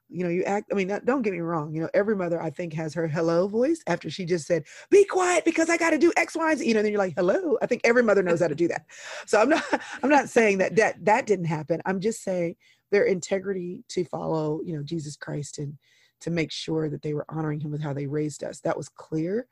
[0.08, 2.50] you know, you act, I mean, don't get me wrong, you know, every mother I
[2.50, 5.98] think has her hello voice after she just said, be quiet because I got to
[5.98, 7.58] do X, Y, and Z, you know, then you're like, hello.
[7.60, 8.86] I think every mother knows how to do that.
[9.26, 9.64] So I'm not,
[10.02, 11.80] I'm not saying that that, that didn't happen.
[11.86, 12.56] I'm just saying
[12.90, 15.76] their integrity to follow, you know, Jesus Christ and
[16.20, 18.60] to make sure that they were honoring him with how they raised us.
[18.60, 19.46] That was clear.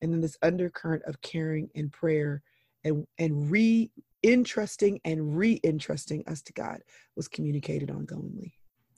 [0.00, 2.42] And then this undercurrent of caring and prayer
[2.86, 3.90] and and re
[4.22, 6.80] interesting and re-interesting us to God
[7.14, 8.52] was communicated ongoingly.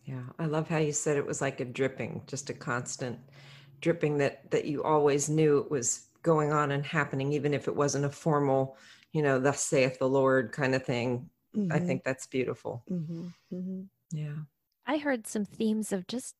[0.05, 3.19] Yeah, I love how you said it was like a dripping, just a constant
[3.81, 7.77] dripping that that you always knew it was going on and happening, even if it
[7.77, 8.77] wasn't a formal,
[9.13, 11.29] you know, thus saith the Lord kind of thing.
[11.57, 11.73] Mm-hmm.
[11.73, 12.85] I think that's beautiful.
[12.91, 13.27] Mm-hmm.
[13.53, 13.83] Mm-hmm.
[14.13, 14.37] Yeah.
[14.87, 16.35] I heard some themes of just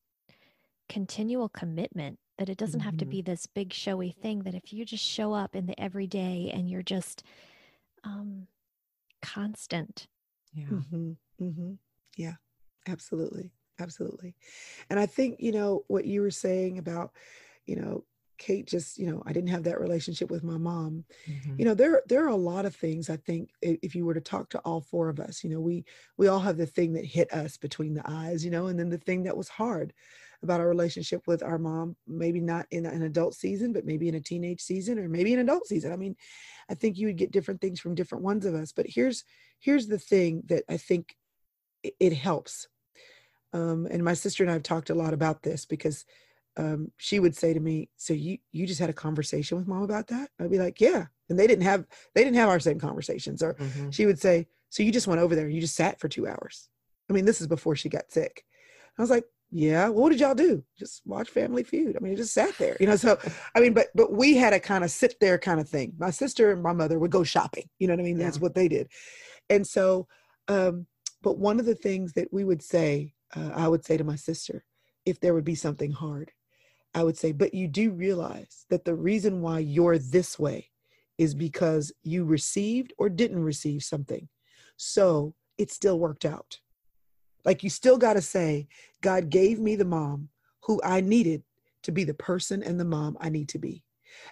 [0.87, 3.11] continual commitment that it doesn't have to Mhm.
[3.11, 6.69] be this big showy thing that if you just show up in the everyday and
[6.71, 7.23] you're just
[8.03, 8.47] um
[9.21, 10.07] constant
[10.53, 10.65] Yeah.
[10.65, 11.73] hmm hmm
[12.17, 12.35] Yeah,
[12.87, 13.51] absolutely.
[13.79, 14.35] Absolutely.
[14.89, 17.13] And I think, you know, what you were saying about,
[17.65, 18.05] you know,
[18.37, 21.05] Kate just, you know, I didn't have that relationship with my mom.
[21.27, 21.59] Mhm.
[21.59, 24.21] You know, there there are a lot of things I think if you were to
[24.21, 25.85] talk to all four of us, you know, we
[26.17, 28.89] we all have the thing that hit us between the eyes, you know, and then
[28.89, 29.93] the thing that was hard
[30.41, 34.15] about our relationship with our mom, maybe not in an adult season, but maybe in
[34.15, 35.91] a teenage season or maybe an adult season.
[35.91, 36.15] I mean,
[36.69, 38.71] I think you would get different things from different ones of us.
[38.71, 39.25] But here's
[39.59, 41.15] here's the thing that I think
[41.83, 42.67] it, it helps.
[43.51, 46.05] Um, and my sister and I have talked a lot about this because
[46.55, 49.83] um, she would say to me, "So you you just had a conversation with mom
[49.83, 52.79] about that?" I'd be like, "Yeah," and they didn't have they didn't have our same
[52.79, 53.43] conversations.
[53.43, 53.93] Or Mhm.
[53.93, 55.45] she would say, "So you just went over there?
[55.45, 56.69] And you just sat for two hours?"
[57.09, 58.45] I mean, this is before she got sick.
[58.97, 60.63] I was like, "Yeah." Well, what did y'all do?
[60.77, 61.95] Just watch Family Feud.
[61.95, 62.95] I mean, you just sat there, you know.
[62.95, 63.17] So
[63.55, 65.93] I mean, but but we had a kind of sit there kind of thing.
[65.97, 67.69] My sister and my mother would go shopping.
[67.79, 68.17] You know what I mean?
[68.17, 68.87] That's what they did.
[69.49, 70.07] And so,
[70.47, 70.87] um,
[71.21, 74.15] but one of the things that we would say, uh, I would say to my
[74.15, 74.63] sister,
[75.05, 76.31] if there would be something hard,
[76.93, 80.69] I would say, but you do realize that the reason why you're this way
[81.17, 84.27] is because you received or didn't receive something.
[84.77, 86.59] So it still worked out.
[87.45, 88.67] Like you still got to say,
[89.01, 90.29] God gave me the mom
[90.63, 91.43] who I needed
[91.83, 93.83] to be the person and the mom I need to be.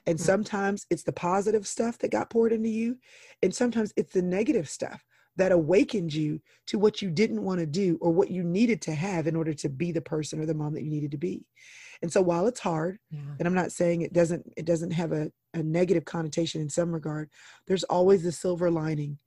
[0.06, 0.22] And Mm.
[0.24, 2.98] sometimes it's the positive stuff that got poured into you,
[3.42, 5.06] and sometimes it's the negative stuff
[5.38, 8.96] that awakened you to what you didn't want to do or what you needed to
[8.96, 11.46] have in order to be the person or the mom that you needed to be.
[12.02, 13.20] And so while it's hard, Yeah.
[13.38, 16.92] and I'm not saying it doesn't it doesn't have a, a negative connotation in some
[16.92, 17.30] regard,
[17.68, 19.20] there's always the silver lining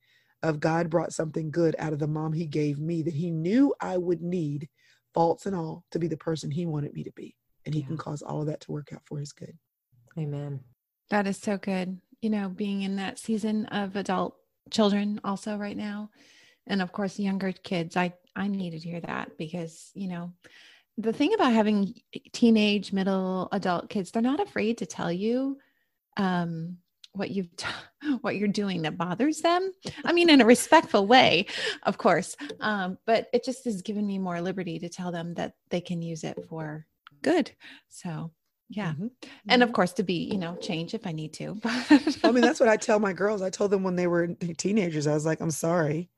[0.42, 3.74] of God brought something good out of the mom he gave me that he knew
[3.80, 4.68] I would need,
[5.14, 7.36] faults and all, to be the person he wanted me to be.
[7.66, 9.56] And he can cause all of that to work out for his good.
[10.18, 10.60] Amen.
[11.10, 12.00] That is so good.
[12.22, 14.36] You know, being in that season of adult
[14.70, 16.10] children also right now.
[16.66, 20.32] And of course, younger kids, I, I needed to hear that because, you know,
[20.96, 21.94] the thing about having
[22.32, 25.58] teenage, middle, adult kids, they're not afraid to tell you
[26.16, 26.78] um,
[27.12, 27.48] what you've
[28.20, 29.72] what you're doing that bothers them.
[30.04, 31.46] I mean, in a respectful way,
[31.84, 32.36] of course.
[32.60, 36.02] Um, but it just has given me more liberty to tell them that they can
[36.02, 36.86] use it for
[37.22, 37.50] good.
[37.88, 38.32] So
[38.68, 38.92] yeah.
[38.92, 39.10] Mhm.
[39.48, 41.60] And of course to be, you know, change if I need to.
[42.24, 43.42] I mean, that's what I tell my girls.
[43.42, 46.08] I told them when they were teenagers, I was like, I'm sorry.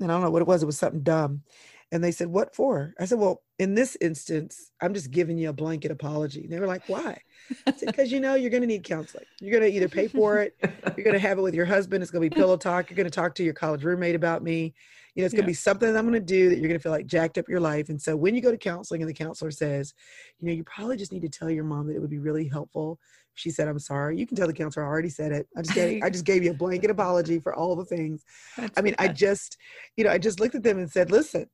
[0.00, 0.62] And I don't know what it was.
[0.62, 1.42] It was something dumb.
[1.92, 2.94] And they said, What for?
[2.98, 6.44] I said, Well, in this instance, I'm just giving you a blanket apology.
[6.44, 7.20] And they were like, Why?
[7.66, 9.24] I said, Because you know, you're going to need counseling.
[9.40, 10.54] You're going to either pay for it,
[10.96, 12.02] you're going to have it with your husband.
[12.02, 12.90] It's going to be pillow talk.
[12.90, 14.74] You're going to talk to your college roommate about me.
[15.14, 15.52] You know, it's going to Yeah.
[15.52, 17.48] be something that I'm going to do that you're going to feel like jacked up
[17.48, 17.88] your life.
[17.88, 19.94] And so when you go to counseling and the counselor says,
[20.40, 22.48] you know, you probably just need to tell your mom that it would be really
[22.48, 22.98] helpful.
[23.34, 24.18] She said, I'm sorry.
[24.18, 25.46] You can tell the counselor I already said it.
[25.56, 28.24] I just gave, I just gave you a blanket apology for all the things.
[28.56, 29.56] That's I mean, I just,
[29.96, 31.46] you know, I just looked at them and said, listen,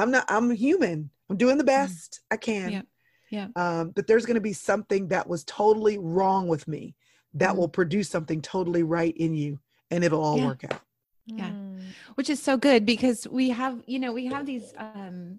[0.00, 1.10] I'm not, I'm human.
[1.28, 2.70] I'm doing the best I can.
[2.72, 2.86] Yep.
[3.30, 3.48] Yeah.
[3.54, 6.94] Um, but there's going to be something that was totally wrong with me
[7.34, 7.56] that Mhm.
[7.58, 9.60] will produce something totally right in you
[9.90, 10.46] and it'll all Yeah.
[10.46, 10.80] work out.
[11.26, 11.50] Yeah.
[11.50, 11.92] Mm.
[12.16, 15.38] which is so good because we have you know we have these um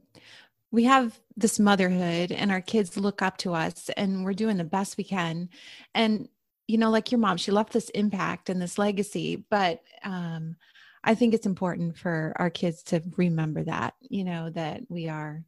[0.72, 4.64] we have this motherhood and our kids look up to us and we're doing the
[4.64, 5.50] best we can
[5.94, 6.30] and
[6.68, 10.56] you know like your mom she left this impact and this legacy but um
[11.04, 15.44] i think it's important for our kids to remember that you know that we are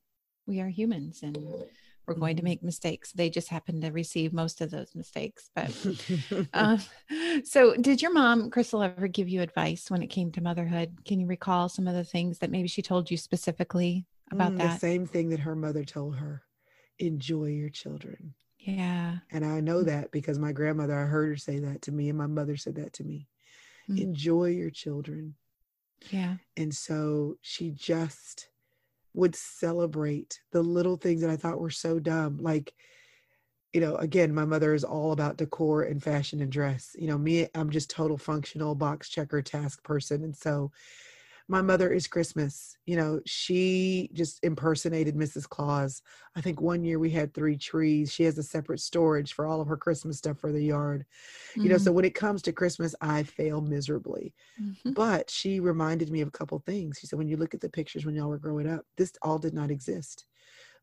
[0.48, 1.38] we are humans and
[2.08, 2.46] we're going to Mhm.
[2.46, 5.72] make mistakes they just happen to receive most of those mistakes but
[6.54, 6.80] um,
[7.44, 10.98] so, did your mom, Crystal, ever give you advice when it came to motherhood?
[11.06, 14.58] Can you recall some of the things that maybe she told you specifically about Mm,
[14.58, 14.80] The that?
[14.80, 16.44] same thing that her mother told her
[17.00, 18.34] enjoy your children.
[18.60, 19.18] Yeah.
[19.32, 19.88] And I know Mm.
[19.88, 22.76] that because my grandmother, I heard her say that to me, and my mother said
[22.76, 23.28] that to me.
[23.90, 23.98] Mm.
[24.00, 25.36] Enjoy your children.
[26.10, 26.36] Yeah.
[26.58, 28.50] And so she just
[29.14, 32.38] would celebrate the little things that I thought were so dumb.
[32.40, 32.74] Like,
[33.74, 36.96] you know, again, my mother is all about decor and fashion and dress.
[36.98, 40.24] You know, me, I'm just total functional box checker task person.
[40.24, 40.72] And so
[41.48, 42.78] my mother is Christmas.
[42.86, 45.48] You know, she just impersonated Mrs.
[45.48, 46.02] Claus.
[46.36, 48.12] I think one year we had three trees.
[48.14, 51.06] She has a separate storage for all of her Christmas stuff for the yard.
[51.64, 54.96] You know, so when it comes to Christmas, I fail miserably Mhm.
[54.96, 57.00] but she reminded me of a couple things.
[57.00, 59.40] She said, when you look at the pictures when y'all were growing up, this all
[59.40, 60.26] did not exist.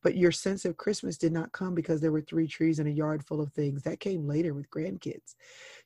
[0.03, 2.93] But your sense of Christmas did not come because there were three trees and a
[2.93, 3.83] yard full of things.
[3.83, 5.35] That came later with grandkids.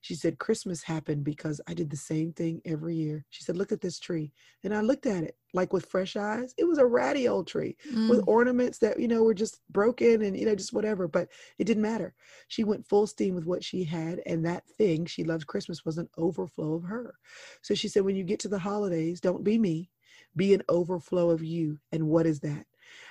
[0.00, 3.24] She said, Christmas happened because I did the same thing every year.
[3.30, 4.32] She said, Look at this tree.
[4.62, 6.54] And I looked at it like with fresh eyes.
[6.58, 8.08] It was a ratty old tree mm.
[8.08, 11.08] with ornaments that, you know, were just broken and, you know, just whatever.
[11.08, 12.14] But it didn't matter.
[12.48, 14.20] She went full steam with what she had.
[14.26, 17.14] And that thing she loved Christmas was an overflow of her.
[17.62, 19.90] So she said, When you get to the holidays, don't be me,
[20.36, 21.78] be an overflow of you.
[21.92, 22.66] And what is that?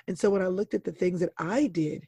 [0.08, 2.06] And so when I looked at the things that I did,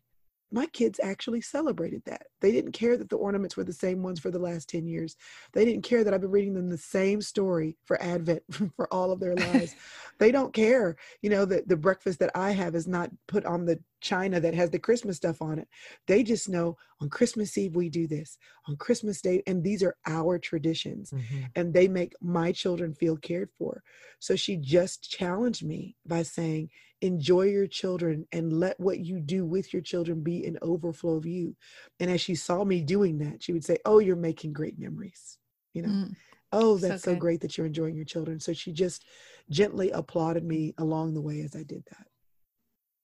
[0.52, 2.26] my kids actually celebrated that.
[2.40, 5.16] They didn't care that the ornaments were the same ones for the last 10 years.
[5.52, 8.42] They didn't care that I've been reading them the same story for Advent
[8.76, 9.74] for all of their lives.
[10.18, 13.64] they don't care, you know, that the breakfast that I have is not put on
[13.64, 15.66] the china that has the Christmas stuff on it.
[16.06, 18.38] They just know on Christmas Eve we do this,
[18.68, 21.10] on Christmas Day, and these are our traditions.
[21.10, 21.44] Mm-hmm.
[21.56, 23.82] And they make my children feel cared for.
[24.20, 26.70] So she just challenged me by saying,
[27.02, 31.26] enjoy your children and let what you do with your children be an overflow of
[31.26, 31.54] you.
[32.00, 35.38] And as she saw me doing that, she would say, Oh, you're making great memories.
[35.72, 36.16] You know, mm.
[36.52, 38.40] oh, that's so, so great that you're enjoying your children.
[38.40, 39.04] So she just
[39.50, 42.06] gently applauded me along the way as I did that.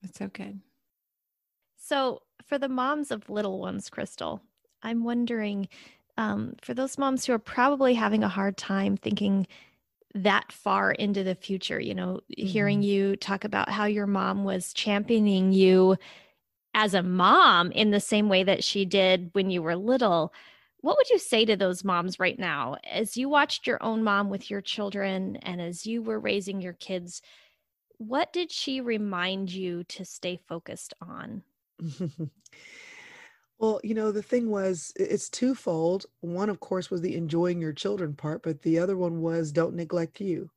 [0.03, 0.61] That's so good.
[1.77, 4.41] So, for the moms of little ones, Crystal,
[4.83, 5.69] I'm wondering
[6.17, 9.47] um, for those moms who are probably having a hard time thinking
[10.15, 12.47] that far into the future, you know, mm-hmm.
[12.47, 15.97] hearing you talk about how your mom was championing you
[16.75, 20.33] as a mom in the same way that she did when you were little.
[20.81, 24.31] What would you say to those moms right now as you watched your own mom
[24.31, 27.23] with your children and as you were raising your kids?
[27.99, 31.43] What did she remind you to stay focused on?
[33.63, 36.05] well, you know, the thing was, it's twofold.
[36.21, 39.77] One, of course, was the enjoying your children part, but the other one was don't
[39.77, 40.51] neglect you.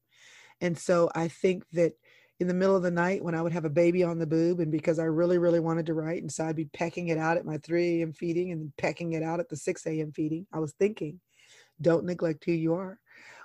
[0.60, 1.94] And so I think that
[2.40, 4.60] in the middle of the night when I would have a baby on the boob,
[4.60, 7.38] and because I really, really wanted to write, and so I'd be pecking it out
[7.38, 8.12] at my 3 a.m.
[8.12, 10.12] feeding and pecking it out at the 6 a.m.
[10.12, 11.20] feeding, I was thinking,
[11.80, 13.00] don't neglect who you are.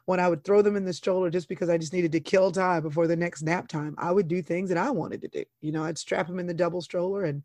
[0.06, 2.50] When I would throw them in the stroller just because I just needed to kill
[2.50, 5.44] time before the next nap time, I would do things that I wanted to do.
[5.61, 7.42] You know, I'd strap them in the double stroller and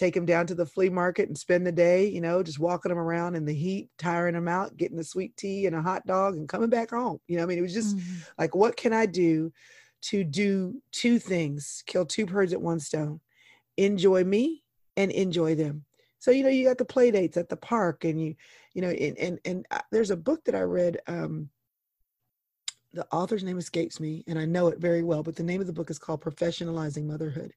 [0.00, 2.88] take them down to the flea market and spend the day, you know, just walking
[2.88, 6.06] them around in the heat, tiring them out, getting a sweet tea and a hot
[6.06, 7.20] dog and coming back home.
[7.28, 8.20] You know, I mean, it was just mm-hmm.
[8.38, 9.52] like, what can I do
[10.04, 13.20] to do two things, kill two birds at one stone,
[13.76, 14.64] enjoy me
[14.96, 15.84] and enjoy them.
[16.18, 18.36] So, you know, you got the play dates at the park and you,
[18.72, 21.50] you know, and, and, and uh, there's a book that I read, um,
[22.94, 25.66] the author's name escapes me and I know it very well, but the name of
[25.66, 27.52] the book is called Professionalizing Motherhood.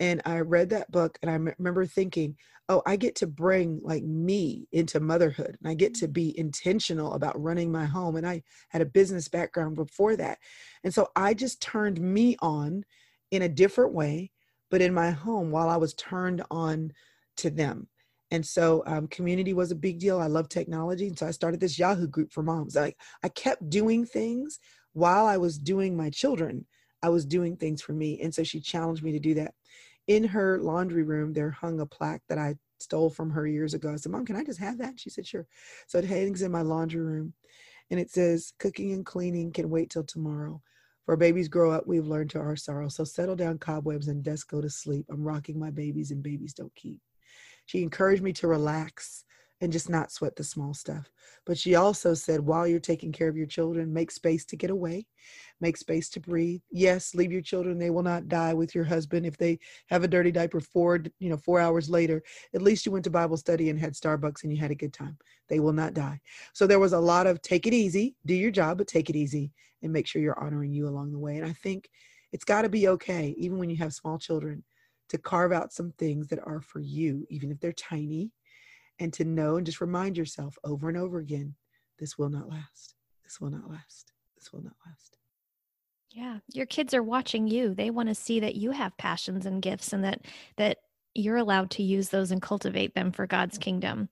[0.00, 2.36] And I read that book and I m- remember thinking,
[2.68, 7.14] oh, I get to bring like me into motherhood and I get to be intentional
[7.14, 8.16] about running my home.
[8.16, 10.38] And I had a business background before that.
[10.84, 12.84] And so I just turned me on
[13.30, 14.30] in a different way,
[14.70, 16.92] but in my home while I was turned on
[17.38, 17.88] to them.
[18.30, 20.20] And so um, community was a big deal.
[20.20, 21.08] I love technology.
[21.08, 22.76] And so I started this Yahoo group for moms.
[22.76, 24.58] I, I kept doing things
[24.92, 26.66] while I was doing my children.
[27.02, 28.20] I was doing things for me.
[28.20, 29.54] And so she challenged me to do that
[30.08, 33.92] in her laundry room, there hung a plaque that I stole from her years ago.
[33.92, 34.98] I said, Mom, can I just have that?
[34.98, 35.46] She said, Sure.
[35.86, 37.34] So it hangs in my laundry room.
[37.90, 40.60] And it says, Cooking and cleaning can wait till tomorrow.
[41.04, 42.88] For babies grow up, we've learned to our sorrow.
[42.88, 45.06] So settle down cobwebs and desk go to sleep.
[45.10, 47.00] I'm rocking my babies and babies don't keep.
[47.66, 49.24] She encouraged me to relax
[49.60, 51.10] and just not sweat the small stuff.
[51.44, 54.70] But she also said, while you're taking care of your children, make space to get
[54.70, 55.06] away,
[55.60, 56.60] make space to breathe.
[56.70, 60.08] Yes, leave your children; they will not die with your husband if they have a
[60.08, 62.22] dirty diaper four, you know, four hours later.
[62.54, 64.92] At least you went to Bible study and had Starbucks and you had a good
[64.92, 65.18] time.
[65.48, 66.20] They will not die.
[66.52, 69.16] So there was a lot of take it easy, do your job, but take it
[69.16, 69.52] easy
[69.82, 71.36] and make sure you're honoring you along the way.
[71.36, 71.88] And I think
[72.32, 74.62] it's got to be okay, even when you have small children,
[75.08, 78.30] to carve out some things that are for you, even if they're tiny
[79.00, 81.54] and to know and just remind yourself over and over again
[81.98, 82.94] this will not last.
[83.24, 84.12] This will not last.
[84.36, 85.16] This will not last.
[86.10, 87.74] Yeah, your kids are watching you.
[87.74, 90.22] They want to see that you have passions and gifts and that
[90.56, 90.78] that
[91.14, 94.08] you're allowed to use those and cultivate them for God's kingdom.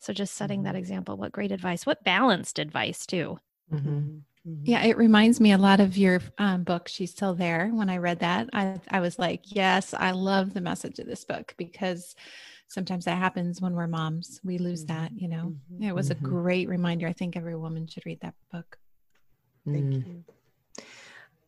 [0.00, 0.78] So just setting that mm-hmm.
[0.78, 1.84] example, what great advice.
[1.84, 3.38] What balanced advice too.
[3.72, 4.18] Mm-hmm.
[4.64, 6.88] Yeah, it reminds me a lot of your um, book.
[6.88, 7.68] She's still there.
[7.72, 11.24] When I read that, I I was like, yes, I love the message of this
[11.24, 12.14] book because
[12.68, 14.40] sometimes that happens when we're moms.
[14.44, 15.00] We lose mm-hmm.
[15.00, 15.54] that, you know.
[15.72, 15.82] Mm-hmm.
[15.84, 16.24] It was mm-hmm.
[16.24, 17.08] a great reminder.
[17.08, 18.78] I think every woman should read that book.
[19.66, 20.06] Thank mm.
[20.06, 20.84] you.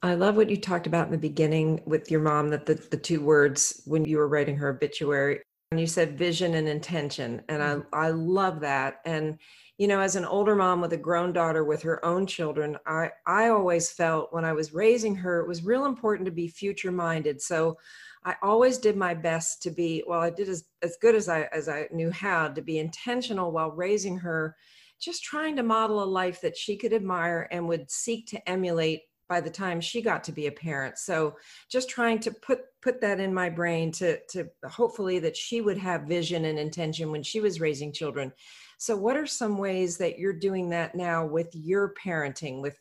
[0.03, 2.97] I love what you talked about in the beginning with your mom that the, the
[2.97, 5.41] two words when you were writing her obituary
[5.71, 7.43] And you said vision and intention.
[7.49, 9.01] And I, I love that.
[9.05, 9.39] And,
[9.79, 13.11] you know, as an older mom with a grown daughter with her own children, I,
[13.25, 16.91] I always felt when I was raising her, it was real important to be future
[16.91, 17.41] minded.
[17.41, 17.79] So
[18.25, 21.49] I always did my best to be, well, I did as, as good as I,
[21.53, 24.57] as I knew how to be intentional while raising her,
[25.01, 29.03] just trying to model a life that she could admire and would seek to emulate
[29.31, 30.99] by the time she got to be a parent.
[30.99, 31.37] So
[31.71, 35.79] just trying to put put that in my brain to to hopefully that she would
[35.79, 38.33] have vision and intention when she was raising children.
[38.79, 42.77] So what are some ways that you're doing that now with your parenting with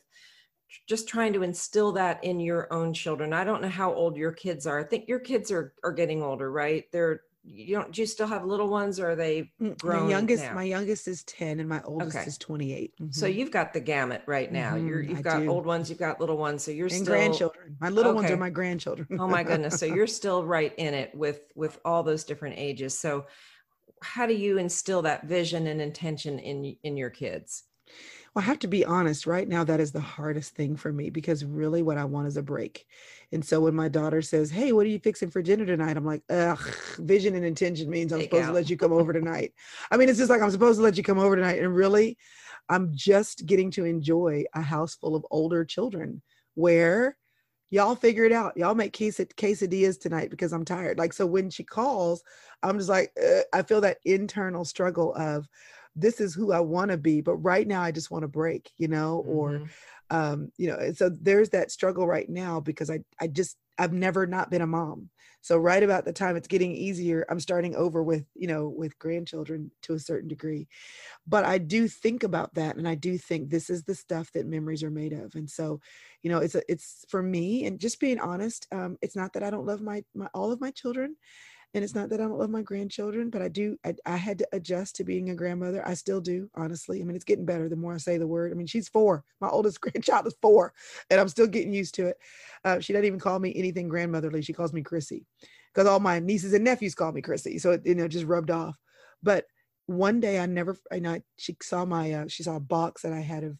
[0.88, 3.32] just trying to instill that in your own children.
[3.32, 4.78] I don't know how old your kids are.
[4.78, 6.84] I think your kids are are getting older right?
[6.92, 10.10] They're you don't do you still have little ones or are they mm, grown my
[10.10, 10.54] youngest now?
[10.54, 12.26] my youngest is 10 and my oldest okay.
[12.26, 13.10] is 28 mm-hmm.
[13.10, 14.74] so you've got the gamut right now.
[14.74, 15.48] Mm-hmm, you're you've I got do.
[15.48, 16.62] old ones you've got little ones.
[16.62, 17.76] So you're and still grandchildren.
[17.80, 18.20] My little okay.
[18.20, 19.08] ones are my grandchildren.
[19.18, 19.78] Oh my goodness.
[19.78, 22.98] So you're still right in it with with all those different ages.
[22.98, 23.26] So
[24.02, 27.64] how do you instill that vision and intention in in your kids
[28.34, 31.10] well, I have to be honest, right now, that is the hardest thing for me
[31.10, 32.86] because really what I want is a break.
[33.32, 35.96] And so when my daughter says, Hey, what are you fixing for dinner tonight?
[35.96, 36.58] I'm like, Ugh,
[36.98, 39.52] vision and intention means I'm supposed to let you come over tonight.
[39.90, 41.60] I mean, it's just like I'm supposed to let you come over tonight.
[41.60, 42.16] And really,
[42.68, 46.22] I'm just getting to enjoy a house full of older children
[46.54, 47.16] where
[47.70, 48.56] y'all figure it out.
[48.56, 50.98] Y'all make quesadillas tonight because I'm tired.
[50.98, 52.22] Like, so when she calls,
[52.62, 55.48] I'm just like, uh, I feel that internal struggle of,
[55.96, 58.70] this is who I want to be, but right now I just want to break,
[58.76, 59.36] you know, mm-hmm.
[59.36, 59.62] or
[60.12, 64.26] um, you know, so there's that struggle right now because I I just I've never
[64.26, 65.08] not been a mom.
[65.42, 68.98] So right about the time it's getting easier, I'm starting over with, you know, with
[68.98, 70.68] grandchildren to a certain degree.
[71.26, 74.46] But I do think about that and I do think this is the stuff that
[74.46, 75.34] memories are made of.
[75.34, 75.80] And so,
[76.22, 79.42] you know, it's a, it's for me and just being honest, um, it's not that
[79.42, 81.16] I don't love my, my all of my children
[81.72, 83.76] and it's not that I don't love my grandchildren, but I do.
[83.84, 85.86] I, I, had to adjust to being a grandmother.
[85.86, 87.00] I still do, honestly.
[87.00, 88.50] I mean, it's getting better the more I say the word.
[88.50, 89.24] I mean, she's four.
[89.40, 90.72] My oldest grandchild is four,
[91.10, 92.16] and I'm still getting used to it.
[92.64, 94.42] Uh, she doesn't even call me anything grandmotherly.
[94.42, 95.26] She calls me Chrissy,
[95.72, 97.58] because all my nieces and nephews call me Chrissy.
[97.58, 98.76] So it, you know, just rubbed off.
[99.22, 99.46] But
[99.86, 100.76] one day, I never.
[100.90, 102.12] I know she saw my.
[102.12, 103.58] Uh, she saw a box that I had of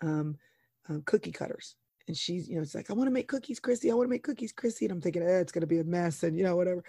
[0.00, 0.36] um,
[0.88, 1.76] uh, cookie cutters
[2.08, 3.90] and she's, you know, it's like, I want to make cookies, Chrissy.
[3.90, 4.84] I want to make cookies, Chrissy.
[4.84, 6.84] And I'm thinking, eh, it's going to be a mess and, you know, whatever.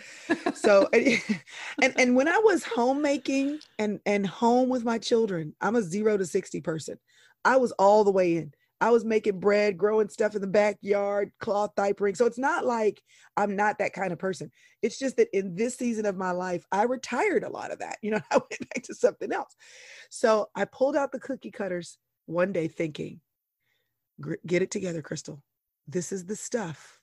[0.53, 1.20] so, and,
[1.82, 6.18] and, and when I was homemaking and, and home with my children, I'm a zero
[6.18, 6.97] to 60 person.
[7.43, 8.53] I was all the way in.
[8.80, 12.15] I was making bread, growing stuff in the backyard, cloth diapering.
[12.15, 13.01] So it's not like
[13.36, 14.51] I'm not that kind of person.
[14.84, 17.97] It's just that in this season of my life, I retired a lot of that.
[18.03, 19.55] You know, I went back to something else.
[20.11, 21.97] So I pulled out the cookie cutters
[22.28, 23.20] one day thinking,
[24.45, 25.41] get it together, Crystal.
[25.88, 26.99] This is the stuff.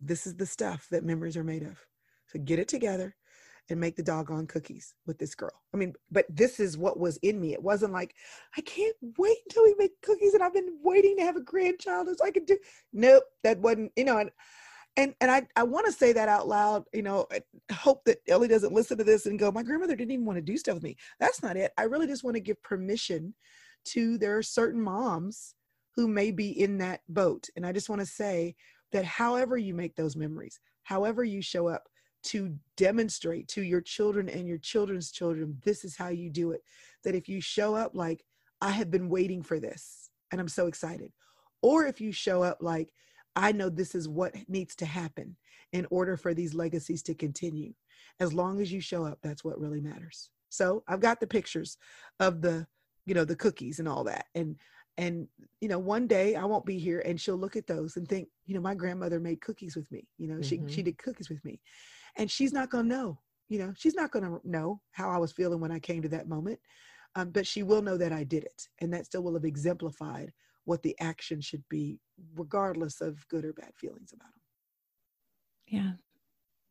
[0.00, 1.84] This is the stuff that memories are made of.
[2.26, 3.16] So get it together
[3.70, 5.62] and make the doggone cookies with this girl.
[5.74, 7.52] I mean, but this is what was in me.
[7.52, 8.14] It wasn't like,
[8.56, 12.08] I can't wait until we make cookies and I've been waiting to have a grandchild
[12.08, 12.56] so I can do.
[12.92, 14.30] Nope, that wasn't, you know, and
[14.96, 17.40] and and I, I want to say that out loud, you know, I
[17.72, 20.42] hope that Ellie doesn't listen to this and go, my grandmother didn't even want to
[20.42, 20.96] do stuff with me.
[21.20, 21.72] That's not it.
[21.78, 23.34] I really just want to give permission
[23.86, 25.54] to there are certain moms
[25.98, 27.48] who may be in that boat.
[27.56, 28.54] And I just want to say
[28.92, 31.88] that however you make those memories, however you show up
[32.22, 36.60] to demonstrate to your children and your children's children, this is how you do it.
[37.02, 38.24] That if you show up like,
[38.60, 41.10] I have been waiting for this and I'm so excited.
[41.62, 42.92] Or if you show up like,
[43.34, 45.36] I know this is what needs to happen
[45.72, 47.72] in order for these legacies to continue.
[48.20, 50.30] As long as you show up, that's what really matters.
[50.48, 51.76] So I've got the pictures
[52.20, 52.68] of the,
[53.04, 54.26] you know, the cookies and all that.
[54.36, 54.54] And
[54.98, 55.26] and
[55.60, 58.28] you know one day i won't be here and she'll look at those and think
[58.44, 60.66] you know my grandmother made cookies with me you know mm-hmm.
[60.66, 61.60] she she did cookies with me.
[62.16, 63.18] And she's not going to know
[63.48, 66.08] you know she's not going to know how i was feeling when i came to
[66.08, 66.58] that moment
[67.14, 70.32] um, but she will know that i did it and that still will have exemplified
[70.64, 71.98] what the action should be
[72.34, 74.42] regardless of good or bad feelings about them
[75.68, 75.92] yeah.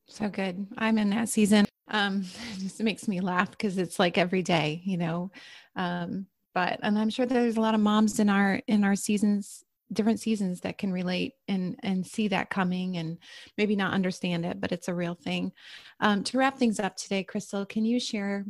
[0.07, 0.67] So good.
[0.77, 1.65] I'm in that season.
[1.89, 5.31] Um it just makes me laugh because it's like every day you know
[5.75, 6.25] um
[6.57, 10.19] but and i'm sure there's a lot of moms in our in our seasons different
[10.19, 13.19] seasons that can relate and and see that coming and
[13.59, 15.51] maybe not understand it but it's a real thing.
[15.99, 18.43] Um, to wrap things up today crystal can you share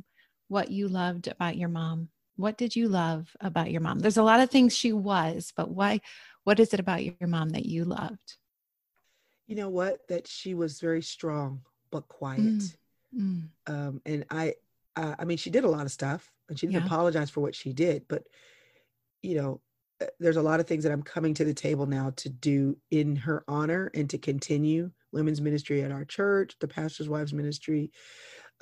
[0.48, 2.08] what you loved about your mom?
[2.38, 4.00] What did you love about your mom?
[4.00, 6.00] There's a lot of things she was but why
[6.46, 8.38] what is it about your mom that you loved?
[9.48, 10.08] You know what?
[10.08, 12.40] That she was very strong but quiet.
[12.40, 12.76] Mm.
[13.16, 13.44] Mm.
[13.68, 14.54] Um, and i
[14.96, 16.86] uh, i mean she did a lot of stuff and she didn't yeah.
[16.86, 18.24] apologize for what she did but
[19.22, 19.62] you know
[20.02, 22.78] uh, there's a lot of things that i'm coming to the table now to do
[22.92, 27.92] in her honor and to continue women's ministry at our church the pastor's wives ministry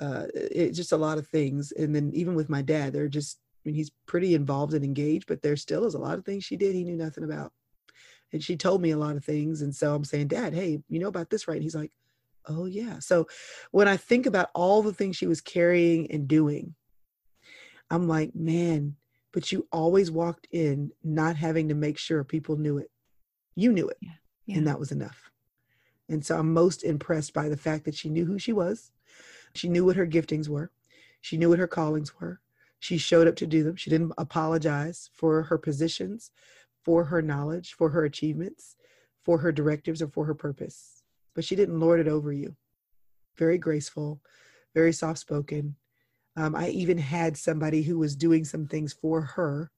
[0.00, 1.72] uh, it, just a lot of things.
[1.72, 5.26] And then even with my dad, they're just, I mean, he's pretty involved and engaged,
[5.26, 7.52] but there still is a lot of things she did he knew nothing about.
[8.32, 9.62] And she told me a lot of things.
[9.62, 11.54] And so I'm saying, Dad, hey, you know about this, right?
[11.54, 11.92] And he's like,
[12.48, 13.00] Oh, yeah.
[13.00, 13.26] So
[13.72, 16.76] when I think about all the things she was carrying and doing,
[17.90, 18.96] I'm like, man,
[19.32, 22.90] but you always walked in not having to make sure people knew it.
[23.54, 23.98] You knew it.
[24.00, 24.10] Yeah.
[24.46, 24.58] Yeah.
[24.58, 25.30] And that was enough.
[26.08, 28.92] And so I'm most impressed by the fact that she knew who she was.
[29.54, 30.70] She knew what her giftings were.
[31.20, 32.40] She knew what her callings were.
[32.78, 33.76] She showed up to do them.
[33.76, 36.30] She didn't apologize for her positions,
[36.84, 38.76] for her knowledge, for her achievements,
[39.22, 41.02] for her directives, or for her purpose.
[41.34, 42.54] But she didn't lord it over you.
[43.36, 44.20] Very graceful,
[44.74, 45.76] very soft spoken.
[46.36, 49.70] Um, I even had somebody who was doing some things for her.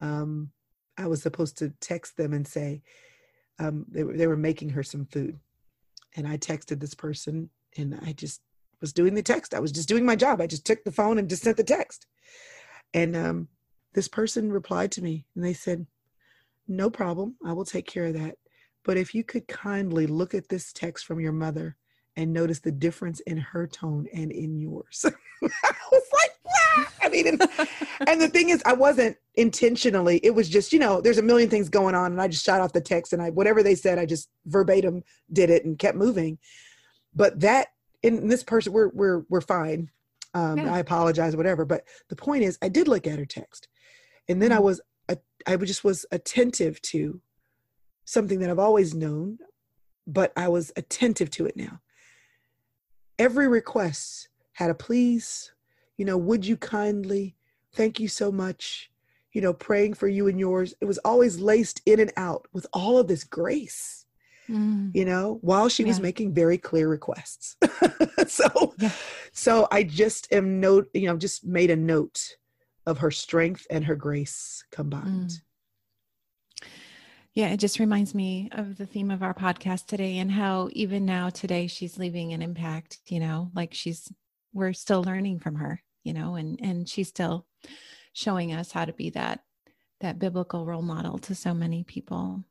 [0.00, 0.50] Um,
[0.98, 2.82] I was supposed to text them and say,
[3.58, 5.38] um, they, were, they were making her some food.
[6.16, 8.42] And I texted this person and I just
[8.80, 9.54] was doing the text.
[9.54, 10.40] I was just doing my job.
[10.40, 12.06] I just took the phone and just sent the text.
[12.92, 13.48] And um,
[13.94, 15.86] this person replied to me and they said,
[16.68, 17.36] No problem.
[17.44, 18.36] I will take care of that.
[18.84, 21.76] But if you could kindly look at this text from your mother
[22.16, 25.04] and notice the difference in her tone and in yours.
[25.42, 26.30] I was like,
[27.02, 27.42] I mean, and,
[28.06, 30.20] and, the thing is, I wasn't intentionally.
[30.22, 32.60] It was just, you know, there's a million things going on, and I just shot
[32.60, 35.02] off the text, and I whatever they said, I just verbatim
[35.32, 36.38] did it and kept moving.
[37.14, 37.68] But that
[38.02, 39.90] in this person, we're we're we're fine.
[40.34, 40.74] Um, yeah.
[40.74, 41.66] I apologize, whatever.
[41.66, 43.68] But the point is, I did look at her text,
[44.28, 44.58] and then mm-hmm.
[44.58, 44.80] I was
[45.46, 47.20] I just was attentive to
[48.04, 49.38] something that I've always known,
[50.06, 51.80] but I was attentive to it now.
[53.22, 55.52] Every request had a please,
[55.96, 57.36] you know, would you kindly,
[57.72, 58.90] thank you so much,
[59.30, 60.74] you know, praying for you and yours.
[60.80, 64.06] It was always laced in and out with all of this grace,
[64.48, 64.90] mm.
[64.92, 65.90] you know, while she yeah.
[65.90, 67.56] was making very clear requests.
[68.26, 68.90] so, yeah.
[69.30, 72.38] so I just am note, you know, just made a note
[72.86, 75.30] of her strength and her grace combined.
[75.30, 75.42] Mm.
[77.34, 81.06] Yeah, it just reminds me of the theme of our podcast today and how even
[81.06, 84.12] now today she's leaving an impact, you know, like she's
[84.52, 87.46] we're still learning from her, you know, and and she's still
[88.12, 89.40] showing us how to be that
[90.00, 92.44] that biblical role model to so many people.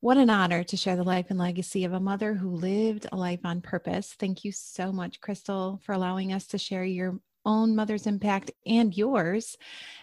[0.00, 3.16] What an honor to share the life and legacy of a mother who lived a
[3.16, 4.14] life on purpose.
[4.18, 8.96] Thank you so much, Crystal, for allowing us to share your own mother's impact and
[8.96, 9.56] yours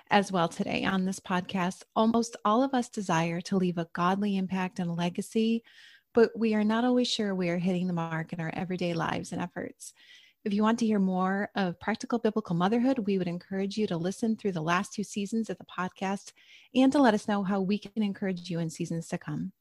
[0.10, 1.84] as well today on this podcast.
[1.96, 5.64] Almost all of us desire to leave a godly impact and legacy,
[6.14, 9.32] but we are not always sure we are hitting the mark in our everyday lives
[9.32, 9.94] and efforts.
[10.44, 13.98] If you want to hear more of practical biblical motherhood, we would encourage you to
[13.98, 16.32] listen through the last two seasons of the podcast
[16.74, 19.52] and to let us know how we can encourage you in seasons to come.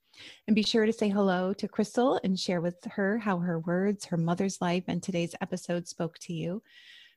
[0.46, 4.06] And be sure to say hello to Crystal and share with her how her words,
[4.06, 6.62] her mother's life, and today's episode spoke to you.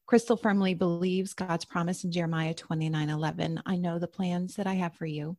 [0.06, 3.62] Crystal firmly believes God's promise in Jeremiah 29 11.
[3.66, 5.38] I know the plans that I have for you.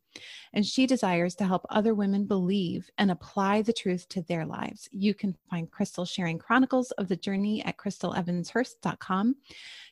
[0.52, 4.88] And she desires to help other women believe and apply the truth to their lives.
[4.90, 9.36] You can find Crystal sharing chronicles of the journey at crystalevanshurst.com.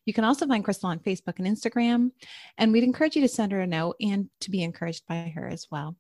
[0.07, 2.11] You can also find Crystal on Facebook and Instagram.
[2.57, 5.47] And we'd encourage you to send her a note and to be encouraged by her
[5.47, 5.97] as well.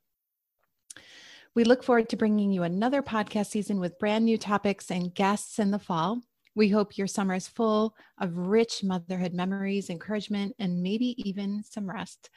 [1.54, 5.58] We look forward to bringing you another podcast season with brand new topics and guests
[5.58, 6.22] in the fall.
[6.54, 11.88] We hope your summer is full of rich motherhood memories, encouragement, and maybe even some
[11.88, 12.30] rest.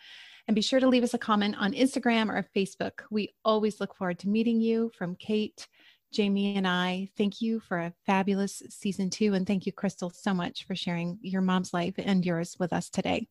[0.47, 3.01] And be sure to leave us a comment on Instagram or Facebook.
[3.11, 4.91] We always look forward to meeting you.
[4.97, 5.68] From Kate,
[6.13, 9.34] Jamie, and I, thank you for a fabulous season two.
[9.34, 12.89] And thank you, Crystal, so much for sharing your mom's life and yours with us
[12.89, 13.28] today.